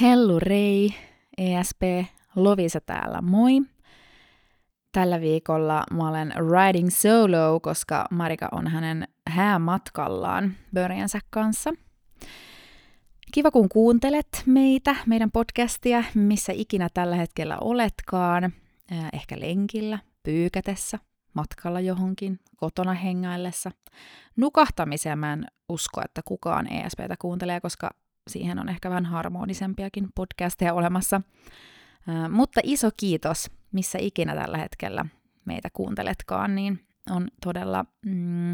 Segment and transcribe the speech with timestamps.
[0.00, 0.94] Hellu Rei,
[1.38, 1.82] ESP
[2.36, 3.60] Lovisa täällä, moi!
[4.92, 11.70] Tällä viikolla mä olen riding solo, koska Marika on hänen häämatkallaan börjänsä kanssa.
[13.32, 18.52] Kiva kun kuuntelet meitä, meidän podcastia, missä ikinä tällä hetkellä oletkaan.
[19.12, 20.98] Ehkä lenkillä, pyykätessä,
[21.34, 23.70] matkalla johonkin, kotona hengaillessa.
[24.36, 27.90] Nukahtamiseen mä en usko, että kukaan ESPtä kuuntelee, koska
[28.28, 31.20] siihen on ehkä vähän harmonisempiakin podcasteja olemassa.
[32.30, 35.04] Mutta iso kiitos, missä ikinä tällä hetkellä
[35.44, 36.80] meitä kuunteletkaan, niin
[37.10, 38.50] on todella mm,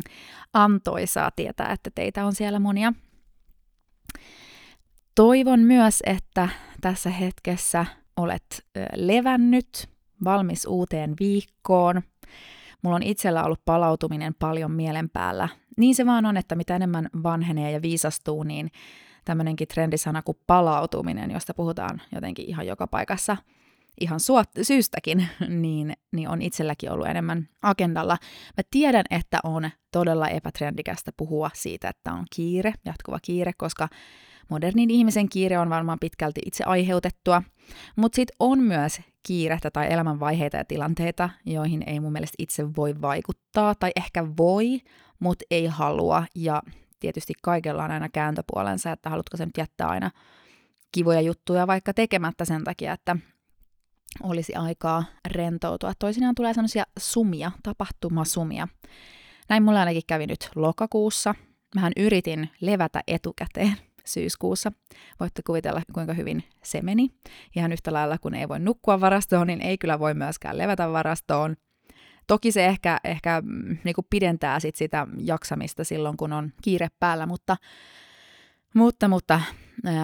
[0.52, 2.92] antoisaa tietää, että teitä on siellä monia.
[5.14, 6.48] Toivon myös, että
[6.80, 9.88] tässä hetkessä olet levännyt,
[10.24, 12.02] valmis uuteen viikkoon.
[12.82, 15.48] Mulla on itsellä ollut palautuminen paljon mielen päällä.
[15.76, 18.70] Niin se vaan on, että mitä enemmän vanhenee ja viisastuu, niin
[19.26, 23.36] tämmöinenkin trendisana kuin palautuminen, josta puhutaan jotenkin ihan joka paikassa
[24.00, 28.18] ihan suot, syystäkin, niin, niin on itselläkin ollut enemmän agendalla.
[28.56, 33.88] Mä tiedän, että on todella epätrendikästä puhua siitä, että on kiire, jatkuva kiire, koska
[34.48, 37.42] modernin ihmisen kiire on varmaan pitkälti itse aiheutettua,
[37.96, 43.01] mutta sitten on myös kiirettä tai elämänvaiheita ja tilanteita, joihin ei mun mielestä itse voi
[43.01, 44.80] vaikuttaa, tai ehkä voi,
[45.18, 46.62] mutta ei halua, ja
[47.00, 50.10] tietysti kaikella on aina kääntöpuolensa, että haluatko sen nyt jättää aina
[50.92, 53.16] kivoja juttuja vaikka tekemättä sen takia, että
[54.22, 55.92] olisi aikaa rentoutua.
[55.98, 58.68] Toisinaan tulee sellaisia sumia, tapahtumasumia.
[59.48, 61.34] Näin mulla ainakin kävi nyt lokakuussa.
[61.74, 64.72] Mähän yritin levätä etukäteen syyskuussa.
[65.20, 67.10] Voitte kuvitella, kuinka hyvin se meni.
[67.56, 71.56] Ihan yhtä lailla, kun ei voi nukkua varastoon, niin ei kyllä voi myöskään levätä varastoon.
[72.27, 76.88] Toki se ehkä, ehkä mm, niin kuin pidentää sit sitä jaksamista silloin, kun on kiire
[77.00, 77.56] päällä, mutta,
[78.75, 79.41] mutta, mutta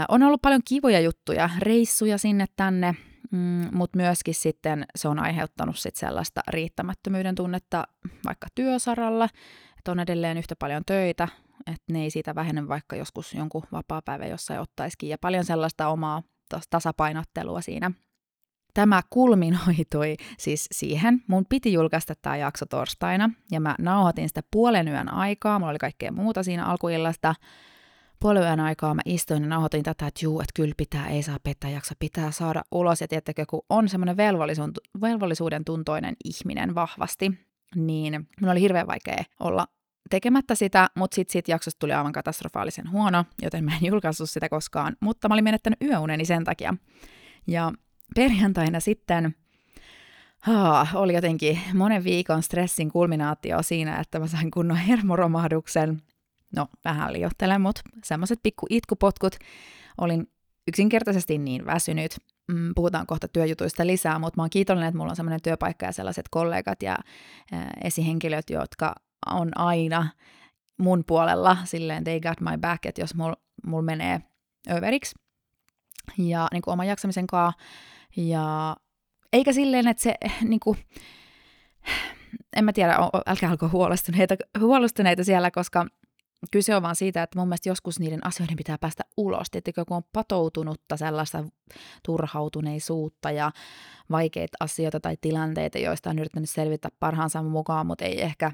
[0.09, 2.95] on ollut paljon kivoja juttuja, reissuja sinne tänne,
[3.31, 7.89] mm, mutta myöskin sitten se on aiheuttanut sit sellaista riittämättömyyden tunnetta
[8.25, 9.29] vaikka työsaralla,
[9.79, 11.29] että on edelleen yhtä paljon töitä,
[11.67, 16.23] että ne ei siitä vähene vaikka joskus jonkun vapaa-päivä jossain ottaisikin, ja paljon sellaista omaa
[16.71, 17.91] tasapainottelua siinä
[18.75, 21.23] Tämä kulminoitui siis siihen.
[21.27, 25.59] Mun piti julkaista tämä jakso torstaina ja mä nauhoitin sitä puolen yön aikaa.
[25.59, 27.35] Mulla oli kaikkea muuta siinä alkuillasta.
[28.21, 31.39] Puolen yön aikaa mä istuin ja nauhoitin tätä, että juu, että kyllä pitää, ei saa
[31.43, 33.01] pettää jakso, pitää saada ulos.
[33.01, 34.17] Ja tiedättekö, kun on semmoinen
[35.01, 37.33] velvollisuuden tuntoinen ihminen vahvasti,
[37.75, 39.67] niin mun oli hirveän vaikea olla
[40.11, 44.49] tekemättä sitä, mutta sitten siitä jaksosta tuli aivan katastrofaalisen huono, joten mä en julkaissut sitä
[44.49, 46.75] koskaan, mutta mä olin menettänyt yöuneni sen takia.
[47.47, 47.73] Ja
[48.15, 49.35] perjantaina sitten
[50.43, 56.03] haa, oli jotenkin monen viikon stressin kulminaatio siinä, että mä sain kunnon hermoromahduksen.
[56.57, 59.37] No, vähän liioittelen, mutta semmoiset pikku itkupotkut.
[59.99, 60.31] Olin
[60.69, 62.17] yksinkertaisesti niin väsynyt.
[62.49, 65.93] Mm, puhutaan kohta työjutuista lisää, mutta mä oon kiitollinen, että mulla on semmoinen työpaikka ja
[65.93, 66.97] sellaiset kollegat ja
[67.85, 68.95] esihenkilöt, jotka
[69.27, 70.09] on aina
[70.79, 73.37] mun puolella, silleen they got my back, että jos mulla
[73.67, 74.21] mul menee
[74.71, 75.15] överiksi
[76.19, 77.63] ja niin kuin oman jaksamisen kanssa,
[78.17, 78.77] ja
[79.33, 80.79] eikä silleen, että se niin kuin,
[82.57, 82.97] en mä tiedä,
[83.27, 85.87] älkää alko huolestuneita, huolestuneita siellä, koska
[86.51, 89.51] kyse on vaan siitä, että mun mielestä joskus niiden asioiden pitää päästä ulos.
[89.51, 91.45] Tiettikö, kun on patoutunutta sellaista
[92.03, 93.53] turhautuneisuutta ja
[94.11, 98.53] vaikeita asioita tai tilanteita, joista on yrittänyt selvittää parhaansa mukaan, mutta ei ehkä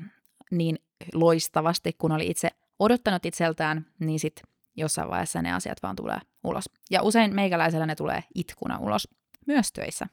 [0.51, 0.79] niin
[1.15, 2.49] loistavasti, kun oli itse
[2.79, 4.45] odottanut itseltään, niin sitten
[4.77, 6.65] jossain vaiheessa ne asiat vaan tulee ulos.
[6.91, 9.09] Ja usein meikäläisellä ne tulee itkuna ulos
[9.49, 10.07] myös töissä.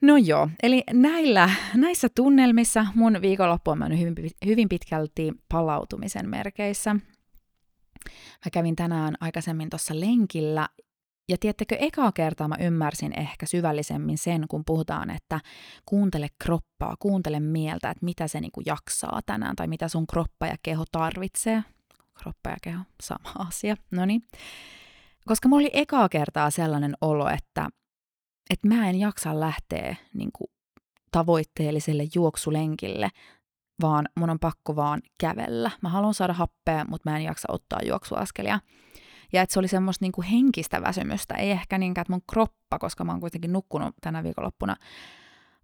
[0.00, 6.94] No joo, eli näillä, näissä tunnelmissa mun viikonloppu on mennyt hyvin, hyvin pitkälti palautumisen merkeissä.
[8.44, 10.68] Mä kävin tänään aikaisemmin tuossa lenkillä,
[11.28, 15.40] ja tiettekö, ekaa kertaa mä ymmärsin ehkä syvällisemmin sen, kun puhutaan, että
[15.86, 20.56] kuuntele kroppaa, kuuntele mieltä, että mitä se niinku jaksaa tänään, tai mitä sun kroppa ja
[20.62, 21.64] keho tarvitsee.
[22.22, 23.76] Kroppa ja keho, sama asia.
[23.90, 24.22] No niin.
[25.28, 27.68] Koska mulla oli ekaa kertaa sellainen olo, että,
[28.50, 30.50] että mä en jaksa lähteä niin kuin,
[31.12, 33.10] tavoitteelliselle juoksulenkille,
[33.80, 35.70] vaan mun on pakko vaan kävellä.
[35.82, 38.60] Mä haluan saada happea, mutta mä en jaksa ottaa juoksuaskelia.
[39.32, 42.78] Ja että se oli semmoista niin kuin henkistä väsymystä, ei ehkä niinkään, että mun kroppa,
[42.78, 44.76] koska mä oon kuitenkin nukkunut tänä viikonloppuna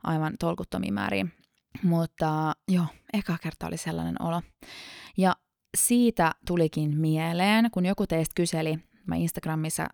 [0.02, 1.26] aivan tolkuttomia määriä.
[1.82, 4.42] Mutta joo, eka kerta oli sellainen olo.
[5.16, 5.36] Ja
[5.76, 9.86] siitä tulikin mieleen, kun joku teistä kyseli mä Instagramissa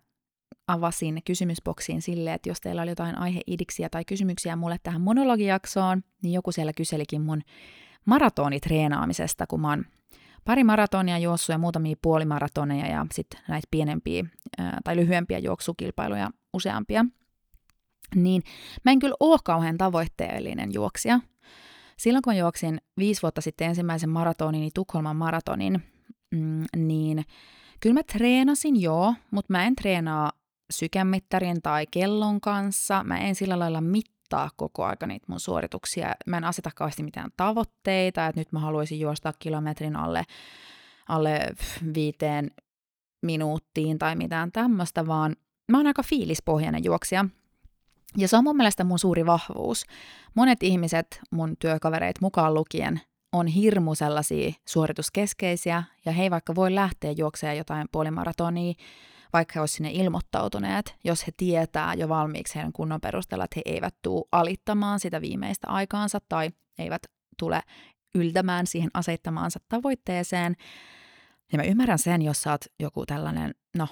[0.67, 6.33] avasin kysymysboksiin silleen, että jos teillä oli jotain aiheidiksiä tai kysymyksiä mulle tähän monologijaksoon, niin
[6.33, 7.41] joku siellä kyselikin mun
[8.05, 9.85] maratonitreenaamisesta, kun mä oon
[10.45, 14.25] pari maratonia juossut ja muutamia puolimaratoneja ja sitten näitä pienempiä
[14.83, 17.05] tai lyhyempiä juoksukilpailuja useampia,
[18.15, 18.43] niin
[18.85, 21.19] mä en kyllä ole kauhean tavoitteellinen juoksija.
[21.97, 25.83] Silloin kun mä juoksin viisi vuotta sitten ensimmäisen maratonin, niin Tukholman maratonin,
[26.31, 27.25] mm, niin
[27.81, 30.31] kyllä mä treenasin joo, mutta mä en treenaa
[30.71, 33.03] sykemittarin tai kellon kanssa.
[33.03, 36.15] Mä en sillä lailla mittaa koko aika niitä mun suorituksia.
[36.27, 40.23] Mä en aseta kauheasti mitään tavoitteita, että nyt mä haluaisin juosta kilometrin alle,
[41.09, 41.39] alle
[41.93, 42.51] viiteen
[43.21, 45.35] minuuttiin tai mitään tämmöistä, vaan
[45.71, 47.25] mä oon aika fiilispohjainen juoksija.
[48.17, 49.85] Ja se on mun mielestä mun suuri vahvuus.
[50.35, 53.01] Monet ihmiset, mun työkavereit mukaan lukien,
[53.31, 58.73] on hirmu sellaisia suorituskeskeisiä, ja he ei vaikka voi lähteä juoksemaan jotain puolimaratonia,
[59.33, 63.73] vaikka he olisivat sinne ilmoittautuneet, jos he tietää jo valmiiksi heidän kunnon perusteella, että he
[63.73, 66.49] eivät tule alittamaan sitä viimeistä aikaansa tai
[66.79, 67.01] eivät
[67.39, 67.61] tule
[68.15, 70.55] yltämään siihen asettamaansa tavoitteeseen.
[71.51, 73.87] Ja mä ymmärrän sen, jos sä oot joku tällainen, no,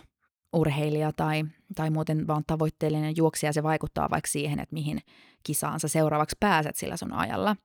[0.54, 1.44] urheilija tai,
[1.76, 5.00] tai muuten vaan tavoitteellinen juoksija, se vaikuttaa vaikka siihen, että mihin
[5.44, 7.56] kisaan sä seuraavaksi pääset sillä sun ajalla.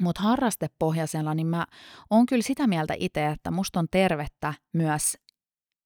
[0.00, 1.66] Mutta harrastepohjaisella, niin mä
[2.10, 5.16] oon kyllä sitä mieltä itse, että musta on tervettä myös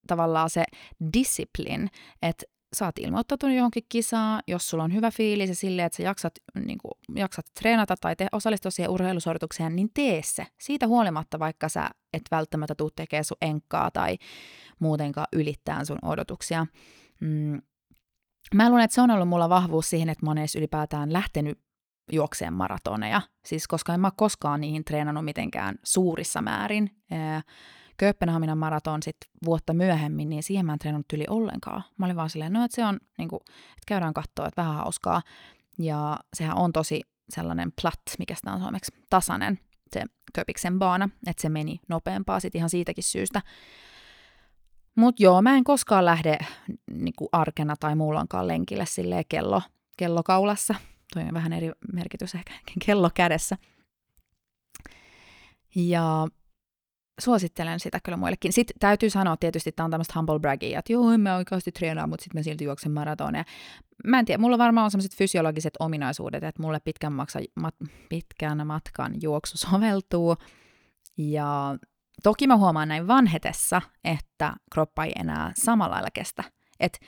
[0.07, 0.65] tavallaan se
[1.13, 1.89] discipline,
[2.23, 2.45] että
[2.75, 6.33] sä oot ilmoittautunut johonkin kisaan, jos sulla on hyvä fiilis ja silleen, että sä jaksat,
[6.67, 10.47] niin kuin, jaksat treenata tai te, osallistua siihen urheilusuoritukseen, niin tee se.
[10.61, 14.17] Siitä huolimatta, vaikka sä et välttämättä tuu tekemään sun enkkaa tai
[14.79, 16.67] muutenkaan ylittää sun odotuksia.
[17.21, 17.63] Mm.
[18.55, 21.59] Mä luulen, että se on ollut mulla vahvuus siihen, että mä oon edes ylipäätään lähtenyt
[22.13, 26.91] juokseen maratoneja, siis koska en mä koskaan niihin treenannut mitenkään suurissa määrin.
[27.97, 31.83] Kööpenhaminan maraton sitten vuotta myöhemmin, niin siihen mä en treenannut yli ollenkaan.
[31.97, 34.75] Mä olin vaan silleen, no että se on, niin kuin, että käydään katsoa, että vähän
[34.75, 35.23] hauskaa.
[35.79, 39.59] Ja sehän on tosi sellainen platt, mikä sitä on suomeksi, tasainen,
[39.93, 40.03] se
[40.35, 43.43] Köpiksen baana, että se meni nopeampaa sitten ihan siitäkin syystä.
[44.95, 46.39] Mutta joo, mä en koskaan lähde
[46.93, 49.63] niinku arkena tai muulloinkaan lenkille silleen kello,
[49.97, 50.23] kello
[51.15, 52.53] Toi on vähän eri merkitys ehkä
[52.87, 53.57] kello kädessä.
[55.77, 56.27] Ja
[57.21, 58.53] suosittelen sitä kyllä muillekin.
[58.53, 61.73] Sitten täytyy sanoa tietysti, että tämä on tämmöistä humble braggia, että joo, en mä oikeasti
[61.73, 63.45] treenaa, mutta sitten mä silti juoksen maratoneja.
[64.07, 67.75] Mä en tiedä, mulla varmaan on sellaiset fysiologiset ominaisuudet, että mulle pitkän, maksa, mat,
[68.09, 70.37] pitkän matkan juoksu soveltuu.
[71.17, 71.77] Ja
[72.23, 76.45] toki mä huomaan näin vanhetessa, että kroppa ei enää samalla lailla kestä.
[76.81, 76.99] Että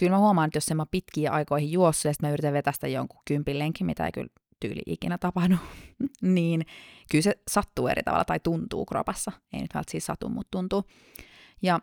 [0.00, 2.88] kyllä mä huomaan, että jos en mä pitkiä aikoihin juossut ja sitten mä yritän vetästä
[2.88, 4.28] jonkun kympin lenkin, mitä ei kyllä
[4.60, 5.54] tyyli ikinä tapahdu,
[6.22, 6.66] niin
[7.10, 9.32] kyllä se sattuu eri tavalla tai tuntuu kropassa.
[9.32, 10.84] Ei nyt välttämättä siis satu, mutta tuntuu.
[11.62, 11.80] Ja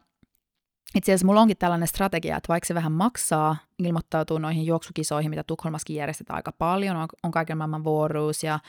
[0.95, 5.43] itse asiassa mulla onkin tällainen strategia, että vaikka se vähän maksaa ilmoittautua noihin juoksukisoihin, mitä
[5.43, 8.59] Tukholmaskin järjestetään aika paljon, on, on kaiken maailman vuoruus ja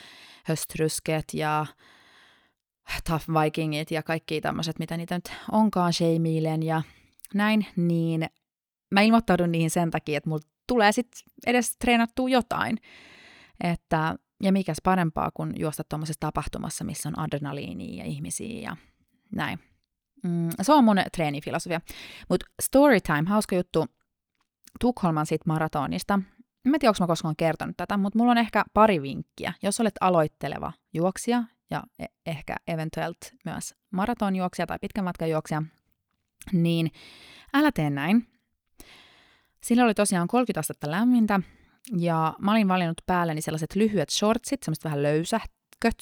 [0.45, 1.65] höstrysket ja
[3.09, 6.81] Tough Vikingit ja kaikki tämmöiset, mitä niitä nyt onkaan, Shamilen ja
[7.33, 8.29] näin, niin
[8.91, 12.77] mä ilmoittaudun niihin sen takia, että mulla tulee sitten edes treenattua jotain.
[13.63, 18.77] Että, ja mikäs parempaa kuin juosta tuommoisessa tapahtumassa, missä on adrenaliinia ja ihmisiä ja
[19.35, 19.59] näin.
[20.23, 21.81] Mm, se on mun treenifilosofia.
[22.29, 23.85] Mutta storytime, hauska juttu
[24.79, 26.17] Tukholman siitä maratonista.
[26.65, 29.53] Mä en tiedä, onko mä koskaan kertonut tätä, mutta mulla on ehkä pari vinkkiä.
[29.63, 35.63] Jos olet aloitteleva juoksija ja e- ehkä eventuelt myös maratonjuoksija tai pitkän matkan juoksija,
[36.51, 36.91] niin
[37.53, 38.38] älä tee näin.
[39.63, 41.39] Sillä oli tosiaan 30 astetta lämmintä,
[41.97, 45.95] ja mä olin valinnut päälleni sellaiset lyhyet shortsit, semmoiset vähän löysähköt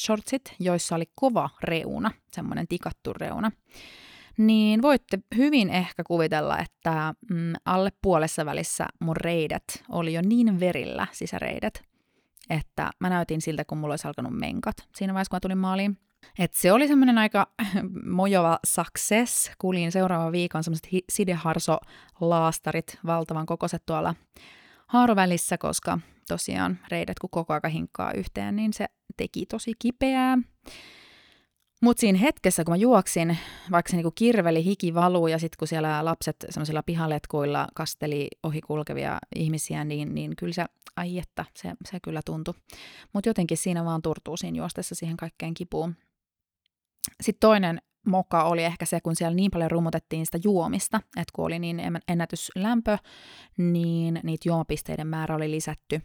[0.00, 3.52] shortsit, joissa oli kova reuna, semmoinen tikattu reuna.
[4.38, 10.60] Niin voitte hyvin ehkä kuvitella, että mm, alle puolessa välissä mun reidet oli jo niin
[10.60, 11.82] verillä, sisäreidet,
[12.50, 15.98] että mä näytin siltä, kun mulla olisi alkanut menkat siinä vaiheessa, kun mä tulin maaliin.
[16.38, 17.46] Et se oli semmoinen aika
[18.04, 19.50] mojova success.
[19.58, 24.14] Kuulin seuraavan viikon semmoiset sideharso-laastarit, valtavan kokoiset tuolla
[24.86, 30.38] haarovälissä, koska tosiaan reidet kun koko aika hinkkaa yhteen, niin se teki tosi kipeää.
[31.82, 33.38] Mutta siinä hetkessä, kun mä juoksin,
[33.70, 38.60] vaikka se niinku kirveli, hiki valuu ja sitten kun siellä lapset semmoisilla pihaletkuilla kasteli ohi
[38.60, 40.64] kulkevia ihmisiä, niin, niin kyllä se,
[40.96, 42.54] ai että, se, se kyllä tuntui.
[43.12, 45.96] Mutta jotenkin siinä vaan turtuu siinä juostessa siihen kaikkeen kipuun.
[47.20, 51.44] Sitten toinen moka oli ehkä se, kun siellä niin paljon rumutettiin sitä juomista, että kun
[51.44, 52.98] oli niin ennätyslämpö,
[53.58, 56.02] niin niitä juomapisteiden määrä oli lisätty.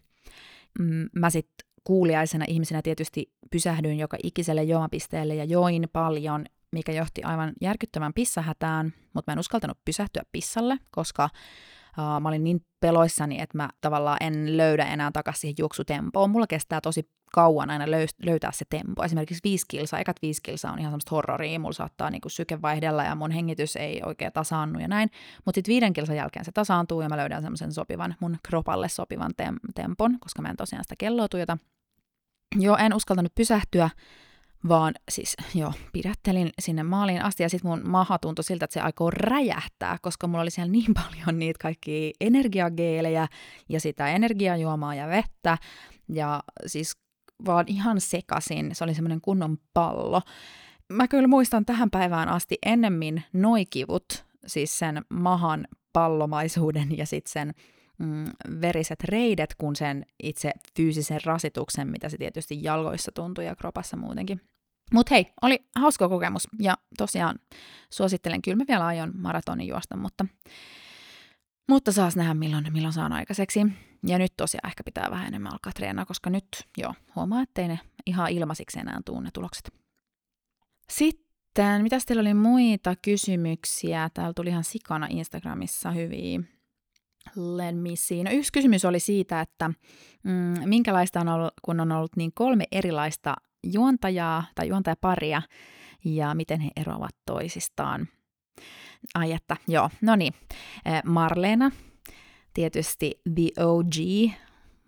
[0.79, 7.23] Mm, mä sitten kuuliaisena ihmisenä tietysti pysähdyin joka ikiselle juomapisteelle ja join paljon, mikä johti
[7.23, 11.29] aivan järkyttävän pissahätään, mutta mä en uskaltanut pysähtyä pissalle, koska
[11.97, 16.29] uh, mä olin niin peloissani, että mä tavallaan en löydä enää takaisin siihen juoksutempoon.
[16.29, 17.85] Mulla kestää tosi kauan aina
[18.25, 19.03] löytää se tempo.
[19.03, 23.03] Esimerkiksi viisi kilsaa, ekat viisi kilsaa on ihan semmoista horroria, mulla saattaa niinku syke vaihdella
[23.03, 25.09] ja mun hengitys ei oikein tasaannu ja näin.
[25.45, 29.31] Mutta sitten viiden kilsan jälkeen se tasaantuu ja mä löydän semmoisen sopivan, mun kropalle sopivan
[29.41, 31.57] tem- tempon, koska mä en tosiaan sitä kelloa tujota.
[32.55, 33.89] Joo, en uskaltanut pysähtyä,
[34.67, 38.81] vaan siis joo, pidättelin sinne maaliin asti ja sitten mun maha tuntui siltä, että se
[38.81, 43.27] aikoo räjähtää, koska mulla oli siellä niin paljon niitä kaikki energiageelejä
[43.69, 45.57] ja sitä energiajuomaa ja vettä
[46.09, 46.97] ja siis
[47.45, 50.21] vaan ihan sekasin, se oli semmoinen kunnon pallo.
[50.93, 57.53] Mä kyllä muistan tähän päivään asti ennemmin noikivut, siis sen mahan pallomaisuuden ja sitten sen
[57.97, 58.25] mm,
[58.61, 64.41] veriset reidet kuin sen itse fyysisen rasituksen, mitä se tietysti jalgoissa tuntui ja kropassa muutenkin.
[64.93, 67.39] Mutta hei, oli hauska kokemus ja tosiaan
[67.89, 70.25] suosittelen, kyllä mä vielä aion maratonin juosta, mutta,
[71.69, 73.59] mutta saas nähdä milloin, milloin saan aikaiseksi.
[74.07, 77.79] Ja nyt tosiaan ehkä pitää vähän enemmän alkaa treenaa, koska nyt jo huomaa, ettei ne
[78.05, 79.73] ihan ilmaisiksi enää tuu ne tulokset.
[80.89, 84.09] Sitten, mitä teillä oli muita kysymyksiä?
[84.13, 86.39] Täällä tuli ihan sikana Instagramissa hyviä.
[87.35, 88.23] Let me see.
[88.23, 89.69] No, yksi kysymys oli siitä, että
[90.23, 95.41] mm, minkälaista on ollut, kun on ollut niin kolme erilaista juontajaa tai juontajaparia
[96.05, 98.07] ja miten he eroavat toisistaan.
[99.15, 100.33] Ai että, joo, no niin.
[101.05, 101.71] Marleena,
[102.53, 103.93] tietysti The OG,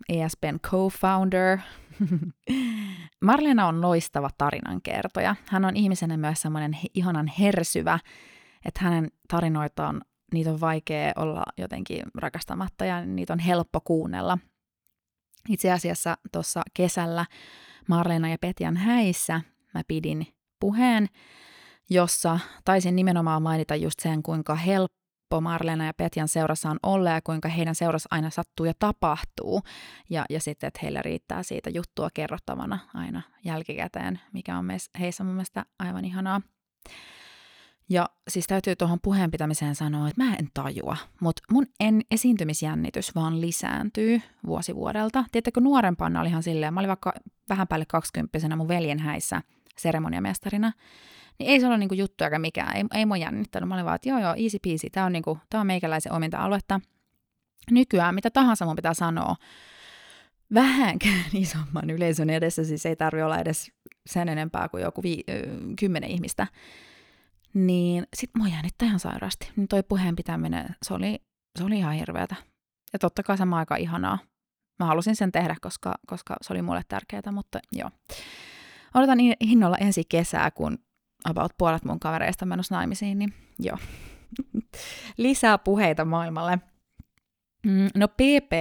[0.08, 1.58] ESPN co-founder.
[3.24, 5.36] Marlena on loistava tarinankertoja.
[5.48, 7.98] Hän on ihmisenä myös semmoinen ihanan hersyvä,
[8.64, 10.02] että hänen tarinoitaan,
[10.32, 14.38] niitä on vaikea olla jotenkin rakastamatta ja niitä on helppo kuunnella.
[15.48, 17.26] Itse asiassa tuossa kesällä
[17.88, 19.40] Marlena ja Petjan häissä
[19.74, 20.26] mä pidin
[20.60, 21.08] puheen,
[21.90, 25.03] jossa taisin nimenomaan mainita just sen, kuinka helppo
[25.40, 29.62] Marlena ja Petjan seurassa on olla ja kuinka heidän seurassa aina sattuu ja tapahtuu.
[30.10, 34.68] Ja, ja sitten, että heillä riittää siitä juttua kerrottavana aina jälkikäteen, mikä on
[35.00, 36.40] heissä mun mielestä aivan ihanaa.
[37.88, 43.14] Ja siis täytyy tuohon puheen pitämiseen sanoa, että mä en tajua, mutta mun en esiintymisjännitys
[43.14, 45.24] vaan lisääntyy vuosi vuodelta.
[45.32, 47.12] Tiedättekö, nuorempana oli ihan silleen, mä olin vaikka
[47.48, 49.42] vähän päälle kaksikymppisenä mun veljen häissä
[49.78, 50.72] seremoniamestarina,
[51.38, 53.68] niin ei se ole niinku juttu eikä mikään, ei, ei mua jännittänyt.
[53.68, 56.80] Mä olin vaan, että joo joo, easy peasy, tää on, niinku, tää on meikäläisen ominta-aluetta.
[57.70, 59.36] Nykyään mitä tahansa mun pitää sanoa,
[60.54, 63.72] vähänkään isomman yleisön edessä, siis ei tarvi olla edes
[64.06, 65.24] sen enempää kuin joku vi-
[65.78, 66.46] kymmenen ihmistä,
[67.54, 69.50] niin sit mua jännittää ihan sairaasti.
[69.56, 71.18] Niin toi puheen pitäminen, se oli,
[71.58, 72.36] se oli ihan hirveätä.
[72.92, 74.18] Ja totta kai sama aika ihanaa.
[74.78, 77.90] Mä halusin sen tehdä, koska, koska se oli mulle tärkeää, mutta joo.
[78.94, 80.78] Odotan hinnolla ensi kesää, kun
[81.24, 83.78] about puolet mun kavereista menossa naimisiin, niin joo.
[85.16, 86.58] Lisää puheita maailmalle.
[87.66, 88.52] Mm, no PP.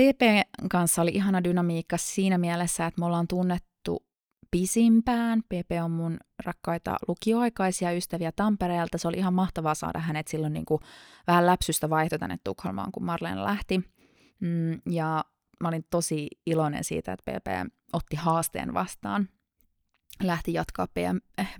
[0.00, 0.22] PP
[0.70, 4.06] kanssa oli ihana dynamiikka siinä mielessä, että me ollaan tunnettu
[4.50, 5.42] pisimpään.
[5.42, 8.98] PP on mun rakkaita lukioaikaisia ystäviä Tampereelta.
[8.98, 10.80] Se oli ihan mahtavaa saada hänet silloin niin kuin
[11.26, 13.78] vähän läpsystä vaihto tänne Tukholmaan, kun Marlene lähti.
[14.40, 15.24] Mm, ja
[15.62, 19.28] mä olin tosi iloinen siitä, että PP otti haasteen vastaan.
[20.22, 21.54] Lähti jatkaa PM, äh,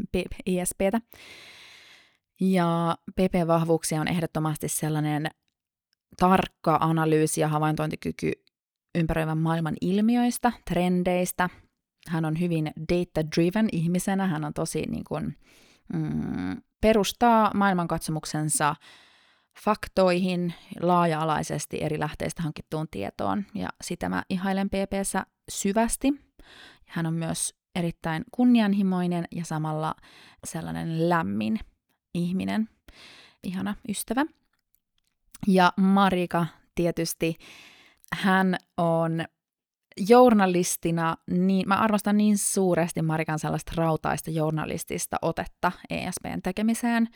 [0.47, 1.01] ISPtä.
[2.41, 5.31] Ja PP-vahvuuksia on ehdottomasti sellainen
[6.17, 8.33] tarkka analyysi ja havaintointikyky
[8.95, 11.49] ympäröivän maailman ilmiöistä, trendeistä–
[12.09, 15.37] hän on hyvin data-driven ihmisenä, hän on tosi niin kuin,
[15.93, 18.77] mm, perustaa maailmankatsomuksensa
[19.65, 26.13] faktoihin laaja-alaisesti eri lähteistä hankittuun tietoon, ja sitä mä ihailen PPssä syvästi.
[26.87, 29.95] Hän on myös erittäin kunnianhimoinen ja samalla
[30.45, 31.59] sellainen lämmin
[32.15, 32.69] ihminen,
[33.43, 34.27] ihana ystävä.
[35.47, 37.37] Ja Marika tietysti,
[38.13, 39.25] hän on
[40.09, 47.09] journalistina, niin mä arvostan niin suuresti Marikan sellaista rautaista journalistista otetta ESPn tekemiseen,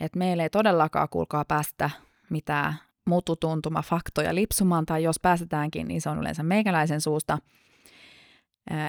[0.00, 1.90] että meillä ei todellakaan kuulkaa päästä
[2.30, 2.74] mitään
[3.06, 7.38] mututuntuma faktoja lipsumaan, tai jos päästetäänkin, niin se on yleensä meikäläisen suusta.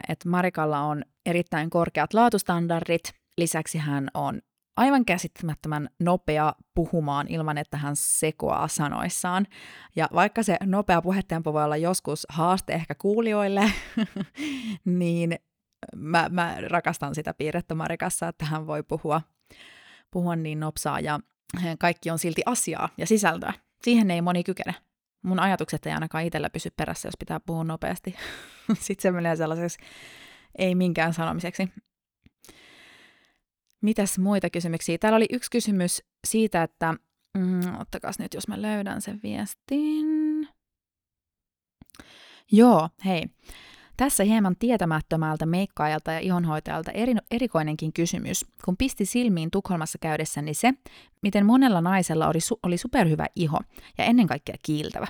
[0.10, 4.42] Että Marikalla on erittäin korkeat laatustandardit, lisäksi hän on
[4.78, 9.48] aivan käsittämättömän nopea puhumaan ilman, että hän sekoaa sanoissaan.
[9.96, 13.72] Ja vaikka se nopea puhetempo voi olla joskus haaste ehkä kuulijoille,
[14.86, 15.36] niin
[15.96, 19.22] mä, mä rakastan sitä piirrettä Marikassa, että hän voi puhua,
[20.12, 21.20] puhua niin nopsaa ja
[21.80, 23.54] kaikki on silti asiaa ja sisältöä.
[23.84, 24.76] Siihen ei moni kykene.
[25.22, 28.16] Mun ajatukset ei ainakaan itsellä pysy perässä, jos pitää puhua nopeasti.
[28.80, 29.78] Sitten se menee sellaiseksi
[30.58, 31.70] ei minkään sanomiseksi.
[33.82, 34.98] Mitäs muita kysymyksiä?
[34.98, 36.94] Täällä oli yksi kysymys siitä, että
[37.38, 40.48] mm, ottakas nyt, jos mä löydän sen viestin.
[42.52, 43.24] Joo, hei.
[43.98, 50.74] Tässä hieman tietämättömältä meikkaajalta ja ihonhoitajalta eri, erikoinenkin kysymys, kun pisti silmiin Tukholmassa käydessäni se,
[51.22, 53.60] miten monella naisella oli, su- oli superhyvä iho
[53.98, 55.08] ja ennen kaikkea kiiltävä.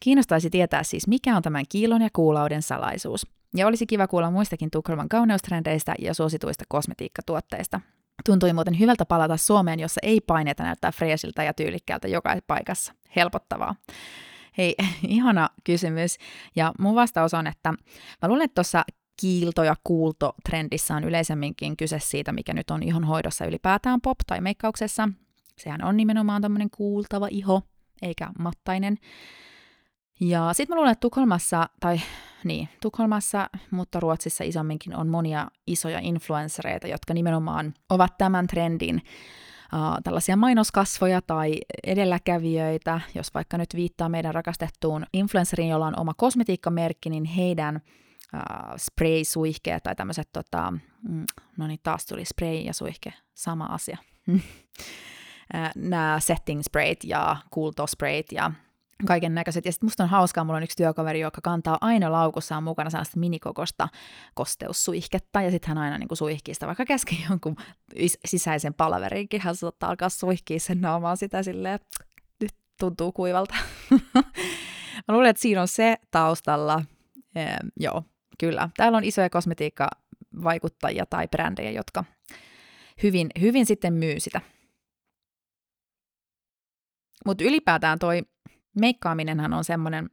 [0.00, 3.26] Kiinnostaisi tietää siis, mikä on tämän kiilon ja kuulauden salaisuus.
[3.54, 7.80] Ja olisi kiva kuulla muistakin Tukholman kauneustrendeistä ja suosituista kosmetiikkatuotteista.
[8.26, 12.94] Tuntui muuten hyvältä palata Suomeen, jossa ei paineeta näyttää freesiltä ja tyylikkäältä joka paikassa.
[13.16, 13.74] Helpottavaa.
[14.58, 14.74] Hei,
[15.08, 16.16] ihana kysymys.
[16.56, 17.72] Ja mun vastaus on, että
[18.22, 18.84] mä luulen, että tuossa
[19.20, 24.40] kiilto- ja kuulto-trendissä on yleisemminkin kyse siitä, mikä nyt on ihon hoidossa ylipäätään pop- tai
[24.40, 25.08] meikkauksessa.
[25.58, 27.62] Sehän on nimenomaan tämmöinen kuultava iho,
[28.02, 28.98] eikä mattainen.
[30.20, 32.00] Ja sitten mä luulen, että Tukholmassa, tai
[32.44, 39.02] niin, Tukholmassa, mutta Ruotsissa isomminkin on monia isoja influenssereita, jotka nimenomaan ovat tämän trendin
[40.04, 43.00] tällaisia mainoskasvoja tai edelläkävijöitä.
[43.14, 47.80] Jos vaikka nyt viittaa meidän rakastettuun influenceriin, jolla on oma kosmetiikkamerkki, niin heidän
[48.34, 48.40] uh,
[48.76, 50.72] spray-suihkeet tai tämmöiset, tota,
[51.08, 51.24] mm,
[51.56, 53.98] no niin taas tuli spray ja suihke, sama asia.
[55.76, 58.52] Nämä setting sprayt ja kuultosprayt ja
[59.06, 59.64] kaiken näköiset.
[59.64, 63.20] Ja sitten musta on hauskaa, mulla on yksi työkaveri, joka kantaa aina laukussaan mukana sellaista
[63.20, 63.88] minikokosta
[64.34, 67.56] kosteussuihketta, ja sitten hän aina niin suihkii sitä, vaikka käski jonkun
[68.24, 71.78] sisäisen palaverinkin, hän saattaa alkaa suihkia sen naamaan sitä silleen,
[72.40, 73.54] nyt tuntuu kuivalta.
[75.08, 76.84] Mä luulen, että siinä on se taustalla.
[77.36, 78.02] Ehm, joo,
[78.38, 78.68] kyllä.
[78.76, 82.04] Täällä on isoja kosmetiikkavaikuttajia tai brändejä, jotka
[83.02, 84.40] hyvin, hyvin sitten myy sitä.
[87.26, 88.22] Mutta ylipäätään toi
[88.74, 90.10] meikkaaminenhan on semmoinen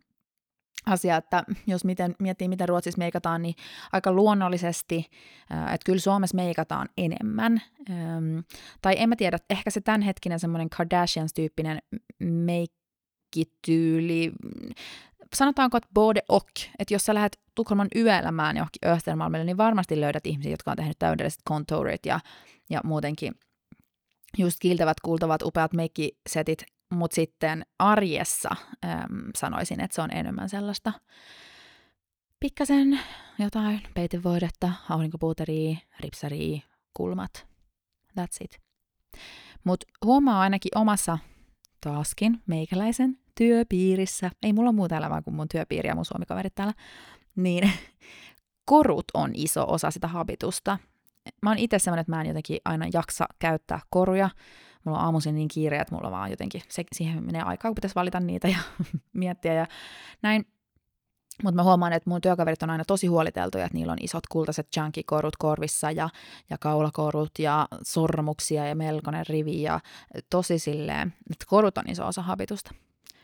[0.85, 3.55] asia, että jos miten, miettii, miten Ruotsissa meikataan, niin
[3.91, 5.05] aika luonnollisesti,
[5.49, 7.61] että kyllä Suomessa meikataan enemmän.
[8.81, 11.79] Tai en mä tiedä, ehkä se tämänhetkinen semmoinen Kardashians-tyyppinen
[12.19, 14.31] meikkityyli,
[15.35, 16.49] sanotaanko, että bode ok,
[16.79, 20.99] että jos sä lähdet Tukholman yöelämään johonkin Östermalmille, niin varmasti löydät ihmisiä, jotka on tehnyt
[20.99, 22.19] täydelliset contourit ja,
[22.69, 23.33] ja muutenkin
[24.37, 28.49] just kiiltävät, kuultavat, upeat meikkisetit mutta sitten arjessa
[28.85, 30.93] äm, sanoisin, että se on enemmän sellaista
[32.39, 32.99] pikkasen
[33.39, 36.61] jotain peitevoidetta, aurinkopuuteria, ripsaria,
[36.93, 37.47] kulmat.
[38.19, 38.59] That's it.
[39.63, 41.17] Mutta huomaa ainakin omassa
[41.81, 46.73] taaskin meikäläisen työpiirissä, ei mulla muuta elämää kuin mun työpiiri ja mun suomikaverit täällä,
[47.35, 47.71] niin
[48.65, 50.77] korut on iso osa sitä habitusta.
[51.41, 54.29] Mä oon itse sellainen, että mä en jotenkin aina jaksa käyttää koruja,
[54.85, 57.95] mulla on aamuisin niin kiire, että mulla vaan jotenkin, se, siihen menee aikaa, kun pitäisi
[57.95, 58.57] valita niitä ja
[59.13, 59.67] miettiä ja
[60.21, 60.45] näin.
[61.43, 64.67] Mutta mä huomaan, että mun työkaverit on aina tosi huoliteltuja, että niillä on isot kultaiset
[64.75, 66.09] chunky-korut korvissa ja,
[66.49, 69.79] ja kaulakorut ja sormuksia ja melkoinen rivi ja
[70.29, 72.71] tosi silleen, että korut on iso osa habitusta.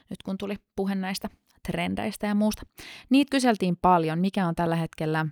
[0.10, 1.30] Nyt kun tuli puhe näistä
[1.68, 2.62] trendeistä ja muusta.
[3.10, 5.26] Niitä kyseltiin paljon, mikä on tällä hetkellä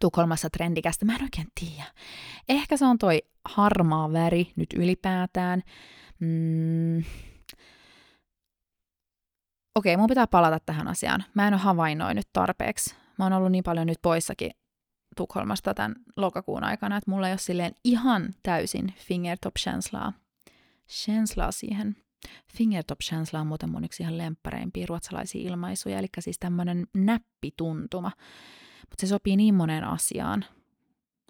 [0.00, 1.84] Tukholmassa trendikästä, mä en oikein tiedä.
[2.48, 5.62] Ehkä se on toi harmaa väri nyt ylipäätään.
[6.18, 7.04] Mm.
[9.74, 11.24] Okei, mun pitää palata tähän asiaan.
[11.34, 12.94] Mä en ole havainnoinut tarpeeksi.
[13.18, 14.50] Mä oon ollut niin paljon nyt poissakin
[15.16, 20.12] Tukholmasta tämän lokakuun aikana, että mulla ei ole silleen ihan täysin fingertop chanslaa.
[21.50, 21.96] Siihen.
[22.56, 28.12] Fingertop chansla on muuten mun yksi ihan lemppareimpia ruotsalaisia ilmaisuja, eli siis tämmönen näppituntuma.
[28.90, 30.44] Mutta se sopii niin moneen asiaan.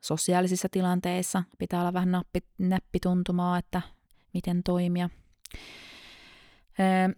[0.02, 3.82] Sosiaalisissa tilanteissa pitää olla vähän nappi, näppituntumaa, että
[4.34, 5.10] miten toimia.
[6.80, 7.08] Öö,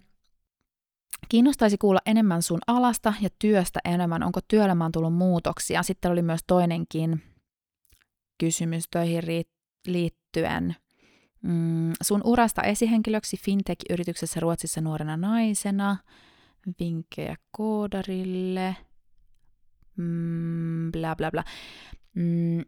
[1.29, 4.23] kiinnostaisi kuulla enemmän sun alasta ja työstä enemmän.
[4.23, 5.83] Onko työelämään tullut muutoksia?
[5.83, 7.23] Sitten oli myös toinenkin
[8.39, 9.23] kysymys töihin
[9.87, 10.77] liittyen.
[11.43, 15.97] Mm, sun urasta esihenkilöksi fintech-yrityksessä Ruotsissa nuorena naisena.
[16.81, 18.77] Vinkkejä koodarille–
[19.97, 21.45] mm, bla bla bla.
[22.15, 22.65] Mm,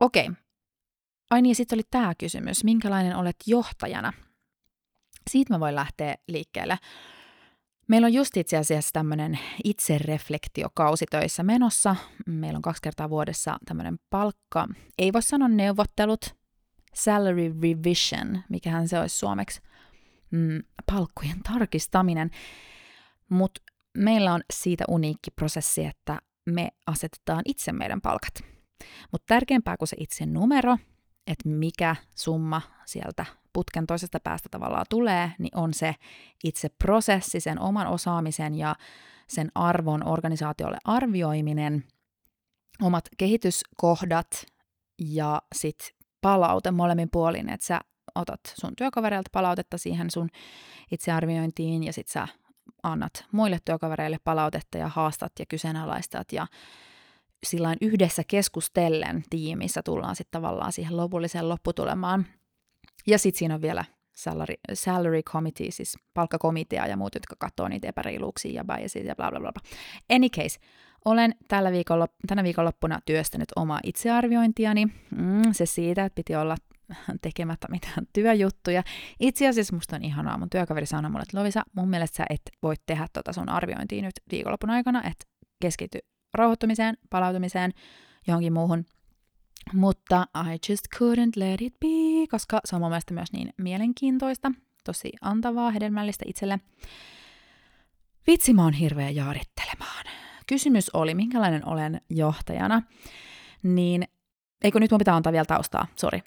[0.00, 0.28] Okei.
[0.28, 0.34] Okay.
[1.30, 2.64] Ai niin, sitten oli tämä kysymys.
[2.64, 4.12] Minkälainen olet johtajana?
[5.30, 6.78] Siitä mä voin lähteä liikkeelle.
[7.88, 11.96] Meillä on just itse asiassa tämmöinen itsereflektiokausi töissä menossa.
[12.26, 16.36] Meillä on kaksi kertaa vuodessa tämmöinen palkka, ei voi sanoa neuvottelut,
[16.94, 19.60] salary revision, mikähän se olisi suomeksi,
[20.30, 22.30] mm, palkkojen tarkistaminen.
[23.28, 23.62] Mutta
[23.98, 28.34] meillä on siitä uniikki prosessi, että me asetetaan itse meidän palkat.
[29.12, 30.78] Mutta tärkeämpää kuin se itse numero,
[31.26, 35.94] että mikä summa sieltä putken toisesta päästä tavallaan tulee, niin on se
[36.44, 38.74] itse prosessi, sen oman osaamisen ja
[39.28, 41.84] sen arvon organisaatiolle arvioiminen,
[42.82, 44.46] omat kehityskohdat
[44.98, 45.88] ja sitten
[46.20, 47.80] palaute molemmin puolin, että sä
[48.14, 50.28] otat sun työkavereilta palautetta siihen sun
[50.90, 52.28] itsearviointiin ja sitten sä
[52.82, 56.46] annat muille työkavereille palautetta ja haastat ja kyseenalaistat ja
[57.46, 62.26] sillain yhdessä keskustellen tiimissä tullaan sitten tavallaan siihen lopulliseen lopputulemaan.
[63.06, 67.88] Ja sitten siinä on vielä salary, salary committee, siis palkkakomitea ja muut, jotka katsoo niitä
[67.88, 69.52] epäreiluuksia ja biasia ja bla bla bla.
[70.14, 70.60] Any case,
[71.04, 74.86] olen tällä viikolla, tänä viikonloppuna työstänyt omaa itsearviointiani.
[74.86, 76.56] Mm, se siitä, että piti olla
[77.22, 78.82] tekemättä mitään työjuttuja.
[79.20, 80.38] Itse asiassa musta on ihanaa.
[80.38, 84.02] Mun työkaveri sanoi mulle, että Lovisa, mun mielestä sä et voi tehdä tota sun arviointia
[84.02, 85.24] nyt viikonlopun aikana, että
[85.60, 85.98] keskity
[86.34, 87.72] rauhoittumiseen, palautumiseen,
[88.26, 88.84] johonkin muuhun.
[89.72, 94.52] Mutta I just couldn't let it be, koska se on mun mielestä myös niin mielenkiintoista,
[94.84, 96.60] tosi antavaa, hedelmällistä itselle.
[98.26, 100.04] Vitsi, mä oon hirveä jaarittelemaan.
[100.46, 102.82] Kysymys oli, minkälainen olen johtajana,
[103.62, 104.04] niin
[104.64, 106.22] eikö nyt mun pitää antaa vielä taustaa, sori.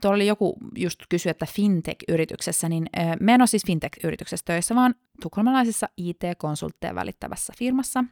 [0.00, 2.86] Tuolla oli joku just kysy, että fintech-yrityksessä, niin
[3.20, 8.04] me en ole siis fintech-yrityksessä töissä, vaan tukholmalaisessa IT-konsultteja välittävässä firmassa,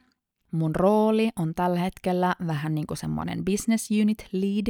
[0.52, 4.66] Mun rooli on tällä hetkellä vähän niin kuin semmoinen business unit lead.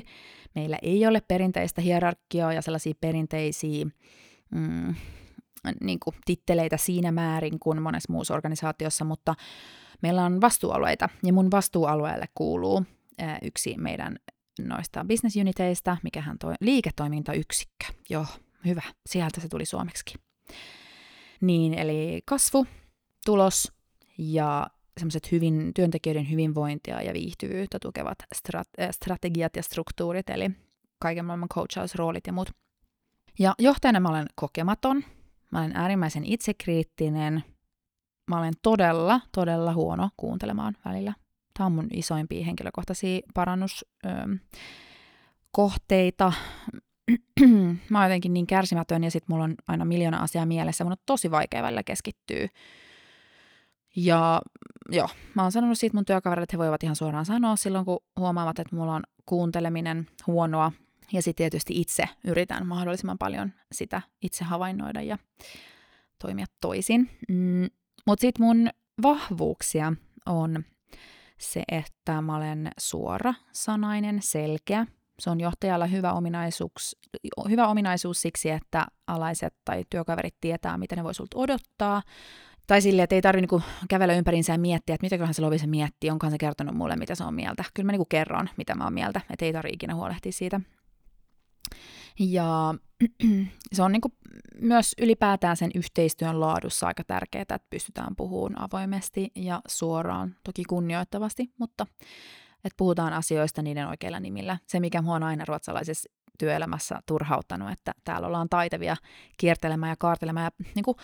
[0.55, 3.87] Meillä ei ole perinteistä hierarkiaa ja sellaisia perinteisiä
[4.51, 4.95] mm,
[5.81, 9.35] niin kuin titteleitä siinä määrin kuin monessa muussa organisaatiossa, mutta
[10.03, 12.85] meillä on vastuualueita ja mun vastuualueelle kuuluu
[13.43, 14.17] yksi meidän
[14.63, 17.85] noista business uniteista, mikähän toi liiketoimintayksikkö.
[18.11, 18.27] Joo,
[18.67, 18.83] hyvä.
[19.07, 20.05] Sieltä se tuli suomeksi.
[21.41, 22.67] Niin, eli kasvu,
[23.25, 23.73] tulos
[24.19, 24.67] ja
[24.99, 30.51] semmoiset hyvin, työntekijöiden hyvinvointia ja viihtyvyyttä tukevat strat- äh, strategiat ja struktuurit, eli
[30.99, 32.51] kaiken maailman coachausroolit ja muut.
[33.39, 35.05] Ja johtajana mä olen kokematon,
[35.51, 37.45] mä olen äärimmäisen itsekriittinen,
[38.31, 41.15] mä olen todella, todella huono kuuntelemaan välillä.
[41.59, 46.33] Tämä on mun isoimpia henkilökohtaisia parannuskohteita.
[47.91, 50.85] mä oon jotenkin niin kärsimätön ja sitten mulla on aina miljoona asiaa mielessä.
[50.85, 52.49] Mun on tosi vaikea välillä keskittyä
[53.97, 54.43] ja
[54.89, 57.99] joo, mä oon sanonut siitä mun työkaverille, että he voivat ihan suoraan sanoa silloin, kun
[58.17, 60.73] huomaavat, että mulla on kuunteleminen huonoa.
[61.13, 65.19] Ja sitten tietysti itse yritän mahdollisimman paljon sitä itse havainnoida ja
[66.19, 67.11] toimia toisin.
[67.29, 67.67] Mm,
[68.07, 68.69] Mutta sitten mun
[69.03, 69.93] vahvuuksia
[70.27, 70.65] on
[71.41, 74.87] se, että mä olen suora, sanainen, selkeä.
[75.19, 76.97] Se on johtajalla hyvä ominaisuus,
[77.49, 82.03] hyvä ominaisuus siksi, että alaiset tai työkaverit tietää, mitä ne voi sulta odottaa.
[82.67, 86.11] Tai silleen, että ei tarvitse niinku kävellä ympäriinsä ja miettiä, että mitäköhän se Lovisa miettii,
[86.11, 87.65] onkohan se kertonut mulle, mitä se on mieltä.
[87.75, 90.61] Kyllä mä niinku kerron, mitä mä oon mieltä, että ei tarvitse ikinä huolehtia siitä.
[92.19, 92.75] Ja
[93.73, 94.13] se on niinku
[94.61, 101.51] myös ylipäätään sen yhteistyön laadussa aika tärkeää, että pystytään puhumaan avoimesti ja suoraan, toki kunnioittavasti,
[101.59, 101.87] mutta
[102.65, 104.59] että puhutaan asioista niiden oikeilla nimillä.
[104.67, 108.97] Se, mikä mua on aina ruotsalaisessa työelämässä turhauttanut, että täällä ollaan taitavia
[109.37, 110.97] kiertelemään ja kaartelemaan ja niin kuin,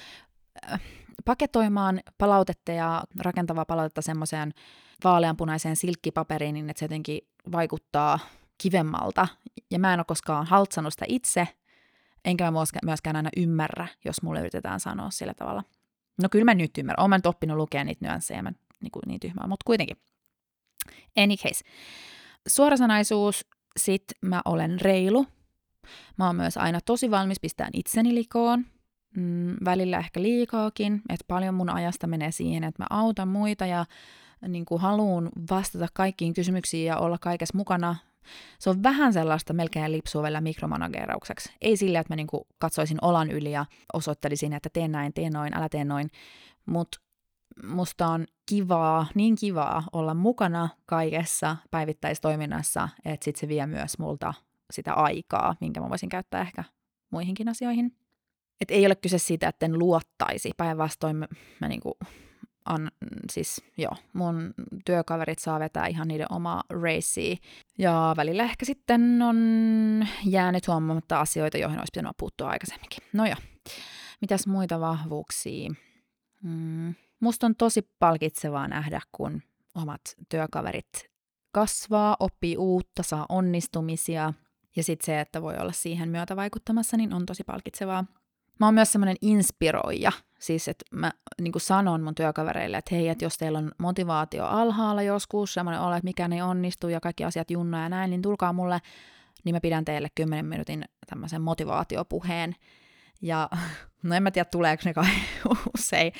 [0.72, 0.80] äh,
[1.24, 4.52] paketoimaan palautetta ja rakentavaa palautetta semmoiseen
[5.04, 7.20] vaaleanpunaiseen silkkipaperiin, niin että se jotenkin
[7.52, 8.18] vaikuttaa
[8.58, 9.28] kivemmalta.
[9.70, 11.48] Ja mä en ole koskaan haltsanut sitä itse,
[12.24, 15.64] enkä mä myöskään aina ymmärrä, jos mulle yritetään sanoa sillä tavalla.
[16.22, 17.02] No kyllä mä nyt ymmärrän.
[17.02, 19.96] Olen mä nyt oppinut lukea niitä nyansseja, mä niin, niin tyhmää, mutta kuitenkin.
[21.16, 21.64] Any case.
[22.48, 25.26] Suorasanaisuus, sit mä olen reilu.
[26.16, 28.64] Mä oon myös aina tosi valmis pistämään itseni likoon
[29.16, 33.86] mm, välillä ehkä liikaakin, että paljon mun ajasta menee siihen, että mä autan muita ja
[34.48, 37.96] niin kuin haluan vastata kaikkiin kysymyksiin ja olla kaikessa mukana.
[38.58, 41.52] Se on vähän sellaista melkein lipsua vielä mikromanageeraukseksi.
[41.60, 45.32] Ei sillä, että mä niin kuin katsoisin olan yli ja osoittelisin, että teen näin, teen
[45.32, 46.10] noin, älä tee noin.
[46.66, 47.00] Mutta
[47.62, 54.34] musta on kivaa, niin kivaa olla mukana kaikessa päivittäistoiminnassa, että sit se vie myös multa
[54.72, 56.64] sitä aikaa, minkä mä voisin käyttää ehkä
[57.10, 57.96] muihinkin asioihin.
[58.60, 60.50] Et ei ole kyse siitä, että en luottaisi.
[60.56, 61.26] Päinvastoin mä,
[61.60, 61.98] mä niinku,
[62.64, 62.90] an,
[63.32, 67.36] siis joo, mun työkaverit saa vetää ihan niiden omaa racea.
[67.78, 69.36] Ja välillä ehkä sitten on
[70.24, 73.04] jäänyt huomaamatta asioita, joihin olisi pitänyt puuttua aikaisemminkin.
[73.12, 73.36] No joo,
[74.20, 75.70] mitäs muita vahvuuksia?
[76.42, 76.94] Mm.
[77.20, 79.42] Musta on tosi palkitsevaa nähdä, kun
[79.74, 81.10] omat työkaverit
[81.52, 84.32] kasvaa, oppii uutta, saa onnistumisia.
[84.76, 88.04] Ja sitten se, että voi olla siihen myötä vaikuttamassa, niin on tosi palkitsevaa.
[88.60, 90.12] Mä oon myös semmoinen inspiroija,
[90.44, 95.02] siis että mä niin sanon mun työkavereille, että hei, että jos teillä on motivaatio alhaalla
[95.02, 98.52] joskus, semmoinen ole, että mikään ei onnistu ja kaikki asiat junna ja näin, niin tulkaa
[98.52, 98.78] mulle,
[99.44, 102.56] niin mä pidän teille 10 minuutin tämmöisen motivaatiopuheen.
[103.22, 103.48] Ja
[104.02, 105.10] no en mä tiedä, tuleeko ne kai
[105.78, 106.12] usein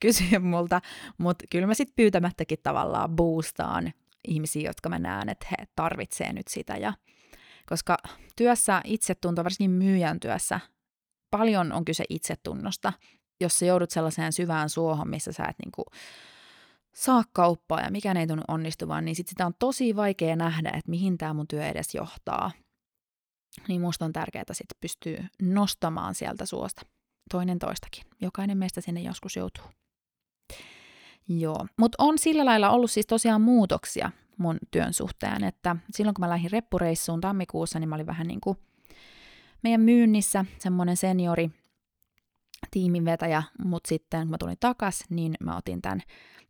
[0.00, 0.80] kysyä multa,
[1.18, 3.92] mutta kyllä mä sitten pyytämättäkin tavallaan boostaan
[4.28, 6.76] ihmisiä, jotka mä näen, että he tarvitsee nyt sitä.
[6.76, 6.92] Ja
[7.66, 7.96] koska
[8.36, 10.60] työssä itse tuntuu, varsinkin myyjän työssä,
[11.30, 12.92] paljon on kyse itsetunnosta.
[13.40, 15.84] Jos sä joudut sellaiseen syvään suohon, missä sä et niinku
[16.94, 20.90] saa kauppaa ja mikään ei tunnu onnistuvan, niin sit sitä on tosi vaikea nähdä, että
[20.90, 22.50] mihin tämä mun työ edes johtaa.
[23.68, 26.82] Niin musta on tärkeää sitten pystyy nostamaan sieltä suosta
[27.30, 28.04] toinen toistakin.
[28.20, 29.64] Jokainen meistä sinne joskus joutuu.
[31.28, 36.20] Joo, mutta on sillä lailla ollut siis tosiaan muutoksia mun työn suhteen, että silloin kun
[36.20, 38.58] mä lähdin reppureissuun tammikuussa, niin mä olin vähän niin kuin
[39.62, 41.50] meidän myynnissä semmoinen seniori
[42.70, 46.02] tiiminvetäjä, mutta sitten kun mä tulin takas, niin mä otin tämän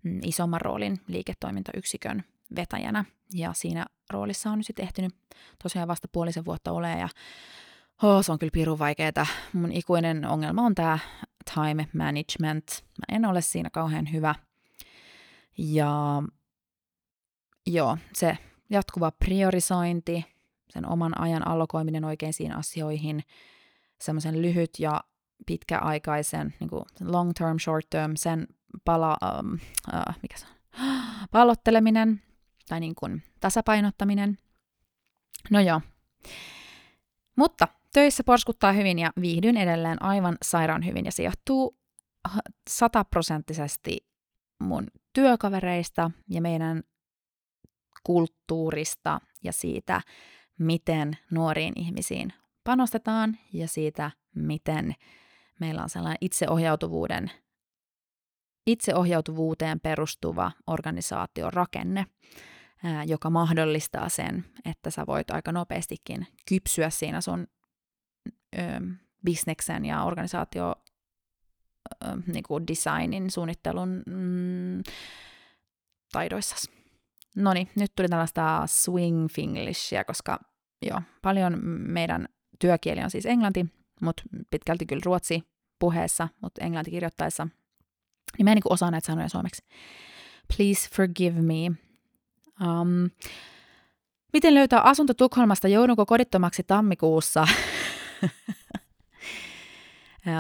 [0.03, 2.25] mm, isomman roolin liiketoimintayksikön
[2.57, 5.15] vetäjänä, ja siinä roolissa on nyt sitten ehtinyt
[5.63, 7.09] tosiaan vasta puolisen vuotta olemaan, ja
[8.03, 9.27] oh, se on kyllä pirun vaikeaa.
[9.53, 10.99] Mun ikuinen ongelma on tämä
[11.55, 12.65] time management.
[12.83, 14.35] Mä en ole siinä kauhean hyvä.
[15.59, 16.23] Ja
[17.67, 18.39] joo, se
[18.71, 20.25] jatkuva priorisointi,
[20.71, 23.23] sen oman ajan allokoiminen oikeisiin asioihin,
[24.01, 25.01] semmoisen lyhyt ja
[25.47, 28.47] pitkäaikaisen, niin kuin long term, short term, sen
[28.85, 30.81] pala, um, uh, mikä se on?
[31.33, 32.23] pallotteleminen
[32.69, 34.39] tai niin kuin tasapainottaminen.
[35.51, 35.81] No joo.
[37.37, 41.79] Mutta töissä porskuttaa hyvin ja viihdyn edelleen aivan sairaan hyvin ja se johtuu
[42.71, 44.07] sataprosenttisesti
[44.61, 46.83] mun työkavereista ja meidän
[48.03, 50.01] kulttuurista ja siitä,
[50.59, 52.33] miten nuoriin ihmisiin
[52.65, 54.95] panostetaan ja siitä, miten
[55.61, 57.31] meillä on sellainen itseohjautuvuuden,
[58.67, 62.07] itseohjautuvuuteen perustuva organisaatiorakenne,
[63.07, 67.47] joka mahdollistaa sen, että sä voit aika nopeastikin kypsyä siinä sun
[68.59, 68.61] ö,
[69.25, 70.75] bisneksen ja organisaatio
[72.27, 74.83] niin kuin designin, suunnittelun mm,
[76.13, 76.71] taidoissasi.
[77.37, 80.41] No niin, nyt tuli tällaista swing finglishia, koska
[80.83, 83.67] joo, paljon meidän työkieli on siis englanti,
[84.01, 85.50] mutta pitkälti kyllä ruotsi
[85.81, 87.49] puheessa, mutta englanti kirjoittaessa.
[88.39, 89.65] Niin mä en niin osaa näitä sanoja suomeksi.
[90.57, 91.67] Please forgive me.
[92.67, 93.11] Um,
[94.33, 95.69] miten löytää asunto Tukholmasta?
[95.69, 97.47] Joudunko kodittomaksi tammikuussa?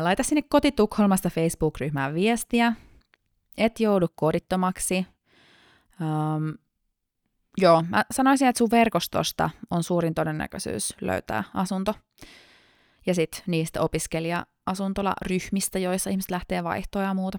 [0.00, 2.72] Laita sinne koti Tukholmasta Facebook-ryhmään viestiä.
[3.56, 5.06] Et joudu kodittomaksi.
[6.00, 6.54] Um,
[7.58, 11.94] joo, mä sanoisin, että sun verkostosta on suurin todennäköisyys löytää asunto.
[13.06, 13.80] Ja sitten niistä
[14.66, 17.38] opiskelija-asuntola-ryhmistä, joissa ihmiset lähtee vaihtoa ja muuta.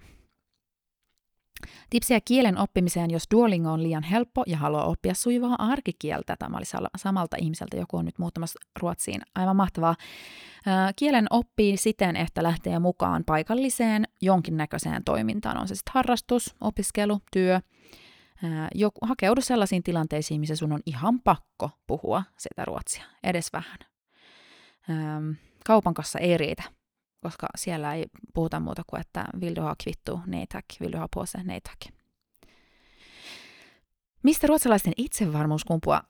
[1.89, 6.35] Tipsiä kielen oppimiseen, jos Duolingo on liian helppo ja haluaa oppia sujuvaa arkikieltä.
[6.39, 9.21] Tämä oli samalta ihmiseltä, joku on nyt muuttamassa Ruotsiin.
[9.35, 9.95] Aivan mahtavaa.
[10.95, 15.57] Kielen oppii siten, että lähtee mukaan paikalliseen jonkinnäköiseen toimintaan.
[15.57, 17.61] On se sitten harrastus, opiskelu, työ.
[18.75, 23.77] Joku, hakeudu sellaisiin tilanteisiin, missä sun on ihan pakko puhua sitä ruotsia, edes vähän.
[25.65, 26.63] Kaupan kanssa ei riitä
[27.21, 30.97] koska siellä ei puhuta muuta kuin, että vill du ha kvittu, nej tack, vill du
[30.97, 31.95] ha påse, nej tack.
[34.23, 36.01] Mistä ruotsalaisten itsevarmuus kumpua?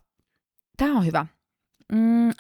[0.77, 1.25] Tämä on hyvä.
[1.91, 2.31] Mm,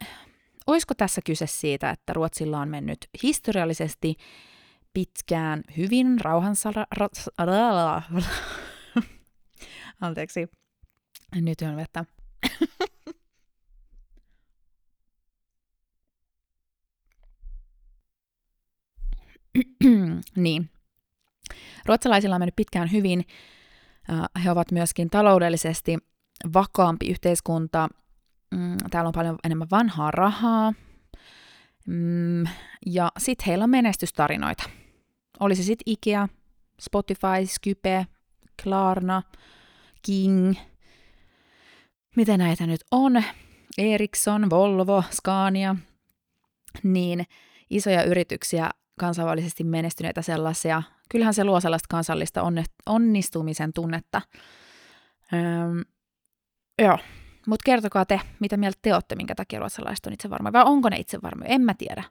[0.67, 4.15] olisiko tässä kyse siitä, että Ruotsilla on mennyt historiallisesti
[4.93, 6.87] pitkään hyvin rauhansala...
[10.01, 10.47] Anteeksi.
[11.35, 12.05] Nyt on vettä.
[20.35, 20.69] niin.
[21.85, 23.25] Ruotsalaisilla on mennyt pitkään hyvin.
[24.43, 25.97] He ovat myöskin taloudellisesti
[26.53, 27.89] vakaampi yhteiskunta.
[28.51, 30.73] Mm, täällä on paljon enemmän vanhaa rahaa.
[31.87, 32.43] Mm,
[32.85, 34.63] ja sitten heillä on menestystarinoita.
[35.39, 36.27] Oli se sitten Ikea,
[36.81, 38.07] Spotify, Skype,
[38.63, 39.21] Klarna,
[40.01, 40.53] King.
[42.15, 43.23] Mitä näitä nyt on?
[43.77, 45.75] Ericsson, Volvo, Scania.
[46.83, 47.23] Niin
[47.69, 48.69] isoja yrityksiä
[49.01, 50.83] kansainvälisesti menestyneitä sellaisia.
[51.09, 52.43] Kyllähän se luo sellaista kansallista
[52.85, 54.21] onnistumisen tunnetta.
[55.33, 55.81] Öm,
[56.81, 56.97] joo,
[57.47, 60.89] mutta kertokaa te, mitä mieltä te olette, minkä takia ruotsalaiset on itse varmoja, vai onko
[60.89, 62.03] ne itse varmoja, en mä tiedä.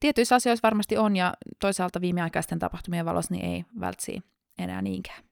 [0.00, 4.20] Tietyissä asioissa varmasti on, ja toisaalta viimeaikaisten tapahtumien valossa niin ei vältsi
[4.58, 5.22] enää niinkään.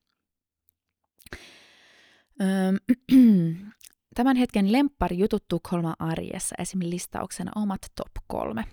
[2.40, 2.76] Öm,
[4.16, 6.80] tämän hetken lemppari jutut Tukholman arjessa, esim.
[6.82, 8.64] listauksena omat top kolme.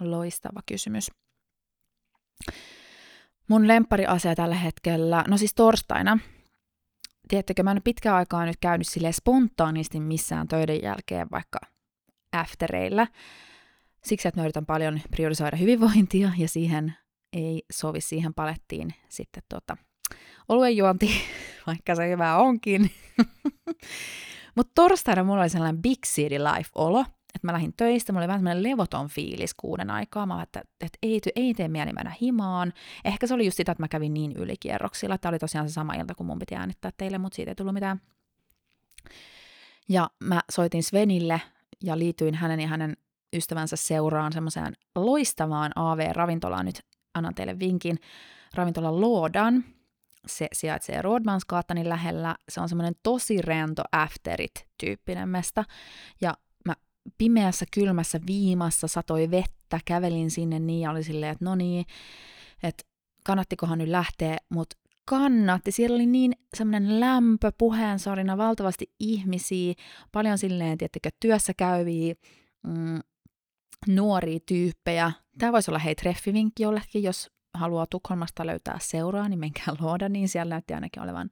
[0.00, 1.10] Loistava kysymys.
[3.48, 6.18] Mun lemppariasia tällä hetkellä, no siis torstaina,
[7.28, 11.58] tiedättekö, mä en pitkään aikaa nyt käynyt sille spontaanisti missään töiden jälkeen vaikka
[12.32, 13.06] aftereillä.
[14.04, 16.94] Siksi, että mä yritän paljon priorisoida hyvinvointia ja siihen
[17.32, 19.76] ei sovi siihen palettiin sitten tota,
[20.48, 21.10] oluen juonti,
[21.66, 22.90] vaikka se hyvä onkin.
[24.56, 28.40] Mutta torstaina mulla oli sellainen big city life-olo, että mä lähdin töistä, mulla oli vähän
[28.40, 32.72] semmoinen levoton fiilis kuuden aikaa, mä että, että ei, ei tee mieli mennä himaan.
[33.04, 35.94] Ehkä se oli just sitä, että mä kävin niin ylikierroksilla, että oli tosiaan se sama
[35.94, 38.00] ilta, kun mun piti äänittää teille, mutta siitä ei tullut mitään.
[39.88, 41.40] Ja mä soitin Svenille
[41.82, 42.96] ja liityin hänen ja hänen
[43.36, 46.66] ystävänsä seuraan semmoiseen loistavaan AV-ravintolaan.
[46.66, 46.82] Nyt
[47.14, 47.98] annan teille vinkin.
[48.54, 49.64] Ravintola Loodan.
[50.26, 52.36] Se sijaitsee Rodmansgatanin lähellä.
[52.48, 55.64] Se on semmoinen tosi rento afterit-tyyppinen mesta.
[56.20, 56.34] Ja
[57.18, 61.86] pimeässä, kylmässä viimassa satoi vettä, kävelin sinne niin ja oli silleen, että no niin,
[62.62, 62.84] että
[63.24, 65.72] kannattikohan nyt lähteä, mutta kannatti.
[65.72, 69.74] Siellä oli niin semmoinen lämpö, puheensarina, valtavasti ihmisiä,
[70.12, 72.14] paljon silleen, tiettikö, työssä käyviä,
[72.66, 73.00] mm,
[73.86, 75.12] nuoria tyyppejä.
[75.38, 80.28] Tämä voisi olla hei treffivinkki jollekin, jos haluaa Tukholmasta löytää seuraa, niin menkää luoda, niin
[80.28, 81.30] siellä näytti ainakin olevan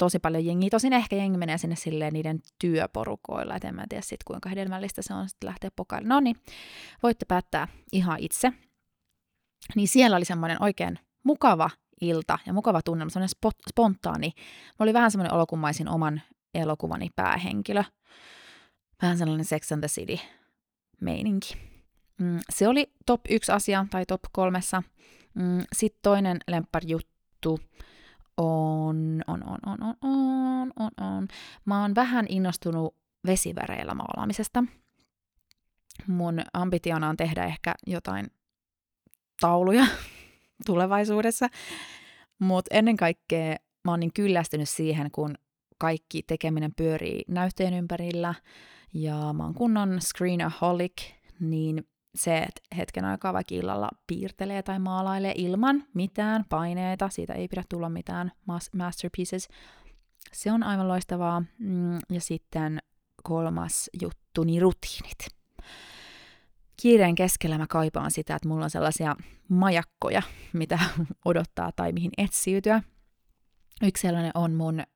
[0.00, 0.70] tosi paljon jengiä.
[0.70, 5.02] Tosin ehkä jengi menee sinne silleen niiden työporukoilla, et en mä tiedä sitten kuinka hedelmällistä
[5.02, 6.08] se on sitten lähteä pokaille.
[6.08, 6.36] No niin,
[7.02, 8.52] voitte päättää ihan itse.
[9.76, 14.32] Niin siellä oli semmoinen oikein mukava ilta ja mukava tunnelma, semmoinen spot, spontaani.
[14.66, 16.22] Mä oli vähän semmoinen olokumaisin oman
[16.54, 17.84] elokuvani päähenkilö.
[19.02, 20.18] Vähän sellainen Sex and the City
[21.00, 21.54] meininki.
[22.20, 24.82] Mm, se oli top yksi asia tai top kolmessa.
[25.34, 27.60] Mm, Sitten toinen lempparjuttu
[28.40, 31.28] on, on, on, on, on, on, on, on.
[31.64, 34.64] Mä oon vähän innostunut vesiväreillä maalaamisesta.
[36.06, 38.26] Mun ambitiona on tehdä ehkä jotain
[39.40, 39.86] tauluja
[40.66, 41.48] tulevaisuudessa.
[42.38, 45.34] Mutta ennen kaikkea mä oon niin kyllästynyt siihen, kun
[45.78, 48.34] kaikki tekeminen pyörii näytteen ympärillä
[48.94, 51.02] ja mä oon kunnon screenaholic,
[51.40, 57.48] niin se, että hetken aikaa vaikka illalla piirtelee tai maalailee ilman mitään paineita, siitä ei
[57.48, 58.32] pidä tulla mitään
[58.72, 59.48] masterpieces,
[60.32, 61.42] se on aivan loistavaa.
[61.58, 62.78] Mm, ja sitten
[63.22, 65.18] kolmas juttu, niin rutiinit.
[66.82, 69.16] Kiireen keskellä mä kaipaan sitä, että mulla on sellaisia
[69.48, 70.78] majakkoja, mitä
[71.24, 72.82] odottaa tai mihin etsiytyä.
[73.82, 74.86] Yksi sellainen on mun äh,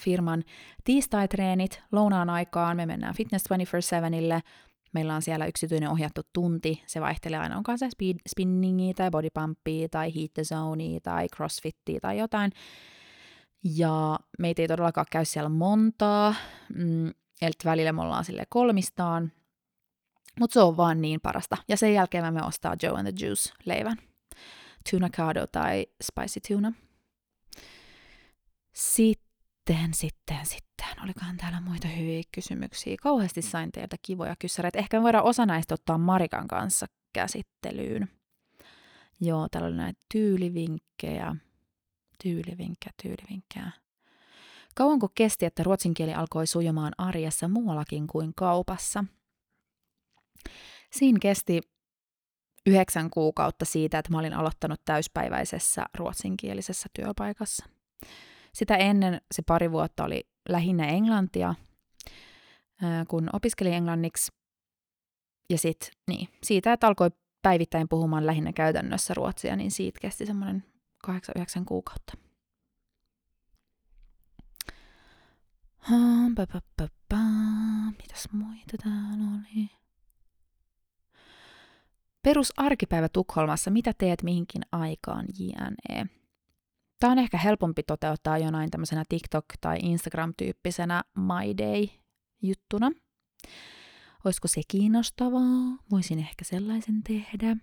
[0.00, 0.44] firman
[0.84, 2.76] tiistaitreenit lounaan aikaan.
[2.76, 4.40] Me mennään Fitness 24-7ille.
[4.92, 6.82] Meillä on siellä yksityinen ohjattu tunti.
[6.86, 12.00] Se vaihtelee aina, onko se speed, spinningia tai bodypumpia tai heat the zonea tai crossfittia
[12.00, 12.52] tai jotain.
[13.64, 16.34] Ja meitä ei todellakaan käy siellä montaa.
[16.74, 17.06] Mm,
[17.42, 19.32] eli välillä me ollaan sille kolmistaan.
[20.40, 21.56] Mutta se on vaan niin parasta.
[21.68, 23.96] Ja sen jälkeen me ostaa Joe and the Juice-leivän.
[24.90, 26.72] Tuna cado tai spicy tuna.
[28.72, 29.21] Sitten
[29.66, 32.96] sitten, sitten, sitten, olikohan täällä muita hyviä kysymyksiä.
[33.02, 34.78] Kauheasti sain teiltä kivoja kyssäreitä.
[34.78, 38.08] Ehkä me voidaan osa näistä ottaa Marikan kanssa käsittelyyn.
[39.20, 41.36] Joo, täällä oli näitä tyylivinkkejä.
[42.22, 43.70] Tyylivinkkejä, tyylivinkkejä.
[44.74, 49.04] Kauanko kesti, että ruotsin kieli alkoi sujumaan arjessa muuallakin kuin kaupassa?
[50.92, 51.60] Siinä kesti
[52.66, 57.66] yhdeksän kuukautta siitä, että mä olin aloittanut täyspäiväisessä ruotsinkielisessä työpaikassa.
[58.54, 61.54] Sitä ennen se pari vuotta oli lähinnä englantia,
[63.08, 64.32] kun opiskelin englanniksi.
[65.50, 67.10] Ja sitten niin, siitä, että alkoi
[67.42, 70.64] päivittäin puhumaan lähinnä käytännössä ruotsia, niin siitä kesti semmoinen
[71.06, 71.10] 8-9
[71.66, 72.12] kuukautta.
[78.02, 79.68] Mitäs muita täällä oli?
[82.22, 83.70] Perusarkipäivä Tukholmassa.
[83.70, 86.21] Mitä teet mihinkin aikaan, JNE?
[87.02, 92.90] Tämä on ehkä helpompi toteuttaa jonain tämmöisenä TikTok- tai Instagram-tyyppisenä My Day-juttuna.
[94.24, 95.78] Olisiko se kiinnostavaa?
[95.90, 97.56] Voisin ehkä sellaisen tehdä.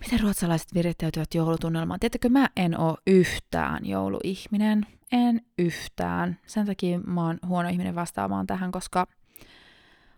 [0.00, 2.00] Miten ruotsalaiset virittäytyvät joulutunnelmaan?
[2.00, 4.86] Tiedättekö, mä en oo yhtään jouluihminen.
[5.12, 6.38] En yhtään.
[6.46, 9.06] Sen takia mä oon huono ihminen vastaamaan tähän, koska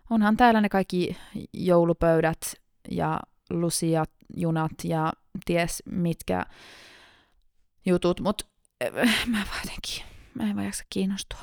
[0.09, 1.17] onhan täällä ne kaikki
[1.53, 2.39] joulupöydät
[2.91, 3.19] ja
[3.49, 5.13] lusiat, junat ja
[5.45, 6.45] ties mitkä
[7.85, 8.45] jutut, mutta
[8.83, 11.39] äh, mä vaan jotenkin, mä en vaan jaksa kiinnostua.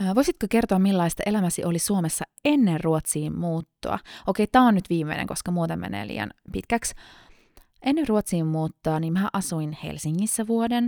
[0.00, 3.98] Äh, voisitko kertoa, millaista elämäsi oli Suomessa ennen Ruotsiin muuttoa?
[4.26, 6.94] Okei, tämä on nyt viimeinen, koska muuten menee liian pitkäksi.
[7.82, 10.84] Ennen Ruotsiin muuttoa, niin mä asuin Helsingissä vuoden.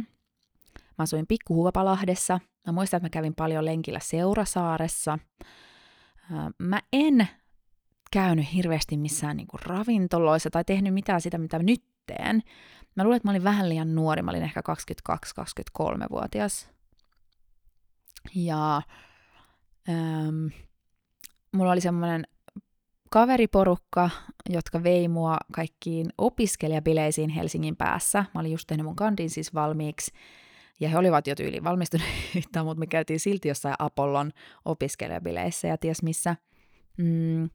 [0.76, 2.41] Mä asuin Pikkuhuopalahdessa.
[2.66, 5.18] Mä muistan, että mä kävin paljon lenkillä Seurasaaressa.
[6.33, 7.29] Äh, mä en
[8.11, 12.42] käynyt hirveästi missään niin kuin ravintoloissa tai tehnyt mitään sitä, mitä nyt teen.
[12.96, 14.62] Mä luulen, että mä olin vähän liian nuori, mä olin ehkä
[15.11, 16.70] 22-23-vuotias.
[18.34, 18.82] Ja
[19.88, 20.46] ähm,
[21.52, 22.26] mulla oli semmoinen
[23.11, 24.11] kaveriporukka,
[24.48, 28.24] jotka vei mua kaikkiin opiskelijabileisiin Helsingin päässä.
[28.34, 30.12] Mä olin just tehnyt mun kandin siis valmiiksi.
[30.80, 34.30] Ja he olivat jo tyyliin valmistuneita, mutta me käytiin silti jossain Apollon
[34.64, 36.36] opiskelijabileissä ja ties missä.
[36.96, 37.50] Mm,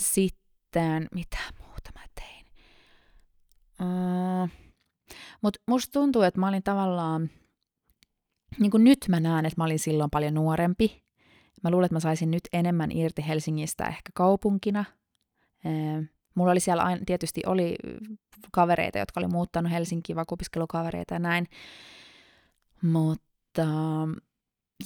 [0.00, 2.46] sitten, mitä muuta mä tein?
[3.80, 4.48] Uh,
[5.42, 7.30] mutta musta tuntuu, että mä olin tavallaan,
[8.58, 11.02] niin kuin nyt mä näen, että mä olin silloin paljon nuorempi.
[11.62, 14.84] Mä luulen, että mä saisin nyt enemmän irti Helsingistä ehkä kaupunkina.
[16.34, 17.76] Mulla oli siellä aina, tietysti oli
[18.52, 21.46] kavereita, jotka oli muuttanut Helsinkiin, vaikka opiskelukavereita ja näin.
[22.82, 23.66] Mutta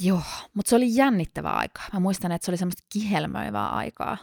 [0.01, 0.23] joo,
[0.55, 1.89] mutta se oli jännittävää aikaa.
[1.93, 4.17] Mä muistan, että se oli semmoista kihelmöivää aikaa.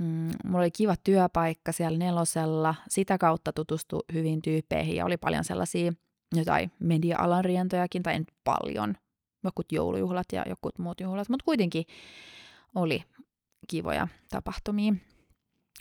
[0.00, 5.44] Mm, mulla oli kiva työpaikka siellä nelosella, sitä kautta tutustui hyvin tyyppeihin ja oli paljon
[5.44, 5.92] sellaisia
[6.34, 8.94] jotain media-alan rientojakin, tai en paljon,
[9.44, 11.84] jokut joulujuhlat ja jokut muut juhlat, mutta kuitenkin
[12.74, 13.04] oli
[13.68, 14.94] kivoja tapahtumia.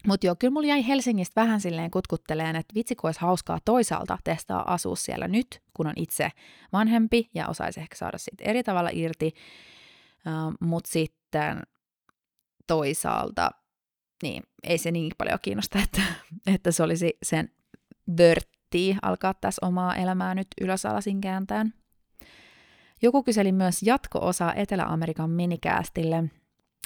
[0.08, 4.18] Mutta joo, kyllä mulla jäi Helsingistä vähän silleen kutkutteleen, että vitsi kun olisi hauskaa toisaalta
[4.24, 6.30] testaa asua siellä nyt, kun on itse
[6.74, 9.34] vanhempi ja osaisi ehkä saada siitä eri tavalla irti.
[10.60, 11.62] Mutta sitten
[12.68, 13.52] toisaalta,
[14.26, 16.02] niin ei se niin paljon kiinnosta, että,
[16.48, 17.50] että se olisi sen
[18.18, 21.74] vörtti alkaa tässä omaa elämää nyt ylösalasin kääntään.
[23.02, 26.24] Joku kyseli myös jatko-osaa Etelä-Amerikan minikäästille–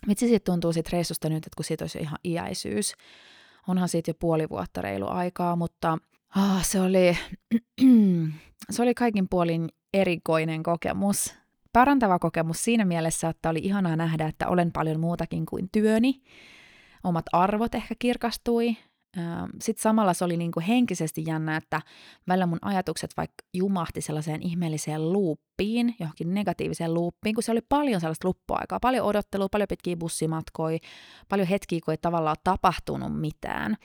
[0.07, 2.93] Vitsi siitä tuntuu siitä reissusta nyt, että kun siitä olisi ihan iäisyys.
[3.67, 5.97] Onhan siitä jo puoli vuotta reilu aikaa, mutta
[6.35, 7.17] ah, se, oli,
[8.69, 11.35] se oli kaikin puolin erikoinen kokemus.
[11.73, 16.21] Parantava kokemus siinä mielessä, että oli ihanaa nähdä, että olen paljon muutakin kuin työni.
[17.03, 18.77] Omat arvot ehkä kirkastui,
[19.61, 21.81] sitten samalla se oli niin kuin henkisesti jännä, että
[22.27, 28.01] välillä mun ajatukset vaikka jumahti sellaiseen ihmeelliseen luuppiin, johonkin negatiiviseen luuppiin, kun se oli paljon
[28.01, 30.79] sellaista luppuaikaa, paljon odottelua, paljon pitkiä bussimatkoja,
[31.29, 33.75] paljon hetkiä, kun ei tavallaan tapahtunut mitään.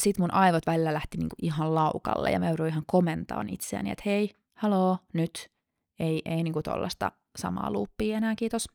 [0.00, 3.90] Sitten mun aivot välillä lähti niin kuin ihan laukalle ja mä jouduin ihan komentamaan itseäni,
[3.90, 5.50] että hei, haloo, nyt,
[5.98, 8.66] ei, ei niin kuin tollaista samaa luuppia enää, kiitos.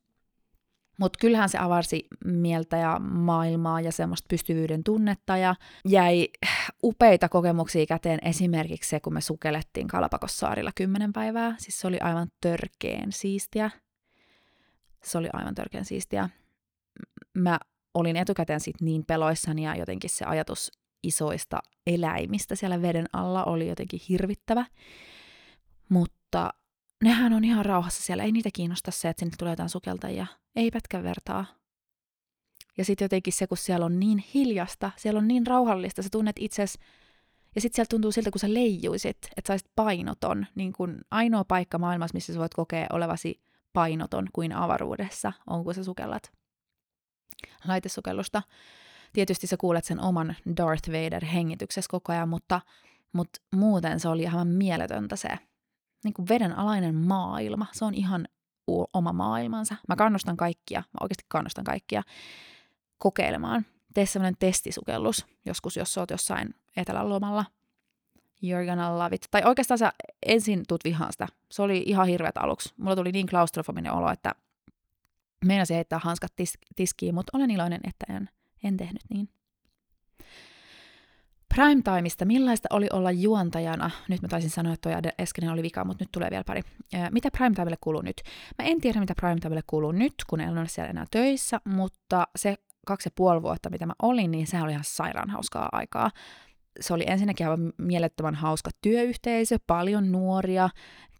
[0.97, 5.55] Mutta kyllähän se avarsi mieltä ja maailmaa ja semmoista pystyvyyden tunnetta ja
[5.87, 6.27] jäi
[6.83, 11.55] upeita kokemuksia käteen esimerkiksi se, kun me sukellettiin Kalapakossaarilla kymmenen päivää.
[11.57, 13.71] Siis se oli aivan törkeen siistiä.
[15.03, 16.29] Se oli aivan törkeen siistiä.
[17.33, 17.59] Mä
[17.93, 20.71] olin etukäteen siitä niin peloissani ja jotenkin se ajatus
[21.03, 24.65] isoista eläimistä siellä veden alla oli jotenkin hirvittävä.
[25.89, 26.53] Mutta
[27.03, 30.71] nehän on ihan rauhassa siellä, ei niitä kiinnosta se, että sinne tulee jotain sukeltajia, ei
[30.71, 31.45] pätkän vertaa.
[32.77, 36.35] Ja sitten jotenkin se, kun siellä on niin hiljasta, siellä on niin rauhallista, sä tunnet
[36.39, 36.79] itses,
[37.55, 41.77] ja sitten siellä tuntuu siltä, kun sä leijuisit, että sä painoton, niin kun ainoa paikka
[41.77, 43.41] maailmassa, missä sä voit kokea olevasi
[43.73, 46.31] painoton kuin avaruudessa, on kun sä sukellat
[47.67, 48.41] laitesukellusta.
[49.13, 52.61] Tietysti sä kuulet sen oman Darth Vader hengityksessä koko ajan, mutta,
[53.13, 55.29] mutta muuten se oli ihan mieletöntä se
[56.05, 57.65] niin kuin vedenalainen maailma.
[57.71, 58.27] Se on ihan
[58.93, 59.75] oma maailmansa.
[59.87, 62.03] Mä kannustan kaikkia, mä oikeasti kannustan kaikkia
[62.97, 63.65] kokeilemaan.
[63.93, 67.45] Tee semmoinen testisukellus joskus, jos sä oot jossain etelälomalla.
[68.43, 69.27] You're gonna love it.
[69.31, 69.93] Tai oikeastaan sä
[70.25, 71.27] ensin tuut vihaan sitä.
[71.51, 72.73] Se oli ihan hirveät aluksi.
[72.77, 74.35] Mulla tuli niin klaustrofobinen olo, että
[75.45, 78.29] meinasin heittää hanskat tis- tiskiin, mutta olen iloinen, että en,
[78.63, 79.29] en tehnyt niin.
[81.55, 83.91] Primetimeista, millaista oli olla juontajana?
[84.09, 86.61] Nyt mä taisin sanoa, että toi äskeinen oli vika, mutta nyt tulee vielä pari.
[87.11, 88.21] Mitä Primetimelle kuuluu nyt?
[88.59, 92.55] Mä en tiedä, mitä Primetimelle kuuluu nyt, kun en ole siellä enää töissä, mutta se
[92.85, 96.11] kaksi ja puoli vuotta, mitä mä olin, niin se oli ihan sairaan hauskaa aikaa.
[96.79, 100.69] Se oli ensinnäkin aivan mielettömän hauska työyhteisö, paljon nuoria.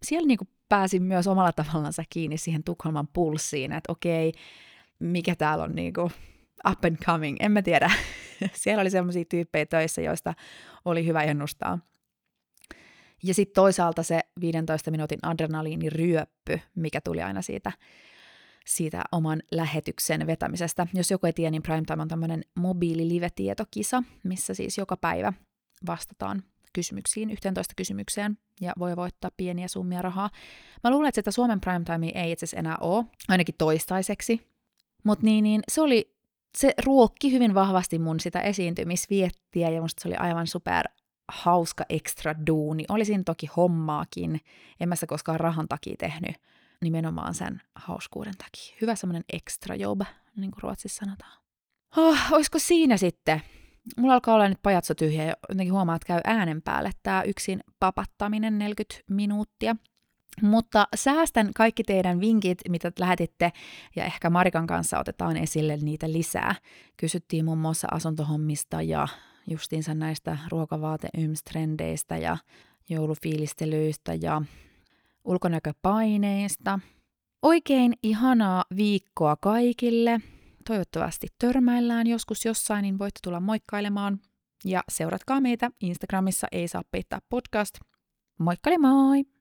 [0.02, 4.32] Siellä niinku pääsin myös omalla tavallansa kiinni siihen Tukholman pulssiin, että okei,
[4.98, 6.10] mikä täällä on niinku
[6.70, 7.90] up and coming, en mä tiedä.
[8.52, 10.34] Siellä oli sellaisia tyyppejä töissä, joista
[10.84, 11.78] oli hyvä ennustaa.
[13.22, 17.72] Ja sitten toisaalta se 15 minuutin adrenaliiniryöppy, mikä tuli aina siitä,
[18.66, 20.86] siitä oman lähetyksen vetämisestä.
[20.94, 25.32] Jos joku ei tiedä, niin Primetime on tämmöinen mobiili-live-tietokisa, missä siis joka päivä
[25.86, 26.42] vastataan
[26.72, 30.30] kysymyksiin, 11 kysymykseen, ja voi voittaa pieniä summia rahaa.
[30.84, 34.46] Mä luulen, että sitä Suomen primetime ei itse asiassa enää ole, ainakin toistaiseksi.
[35.04, 36.15] Mutta niin, niin, se oli
[36.56, 40.88] se ruokki hyvin vahvasti mun sitä esiintymisviettiä ja musta se oli aivan super
[41.28, 42.84] hauska ekstra duuni.
[42.88, 44.40] Olisin toki hommaakin,
[44.80, 46.36] en mä sitä koskaan rahan takia tehnyt,
[46.82, 48.76] nimenomaan sen hauskuuden takia.
[48.80, 50.00] Hyvä semmoinen extra job,
[50.36, 51.42] niin kuin Ruotsissa sanotaan.
[51.96, 53.42] Oh, olisiko siinä sitten?
[53.96, 57.60] Mulla alkaa olla nyt pajatso tyhjä ja jotenkin huomaa, että käy äänen päälle tämä yksin
[57.80, 59.76] papattaminen 40 minuuttia.
[60.42, 63.52] Mutta säästän kaikki teidän vinkit, mitä lähetitte,
[63.96, 66.54] ja ehkä Marikan kanssa otetaan esille niitä lisää.
[66.96, 69.08] Kysyttiin muun muassa asuntohommista ja
[69.46, 72.36] justiinsa näistä ruokavaate-yms-trendeistä ja
[72.88, 74.42] joulufiilistelyistä ja
[75.24, 76.78] ulkonäköpaineista.
[77.42, 80.20] Oikein ihanaa viikkoa kaikille.
[80.66, 84.20] Toivottavasti törmäillään joskus jossain, niin voitte tulla moikkailemaan.
[84.64, 87.74] Ja seuratkaa meitä Instagramissa Ei saa peittää podcast.
[88.38, 89.35] Moikkali moi!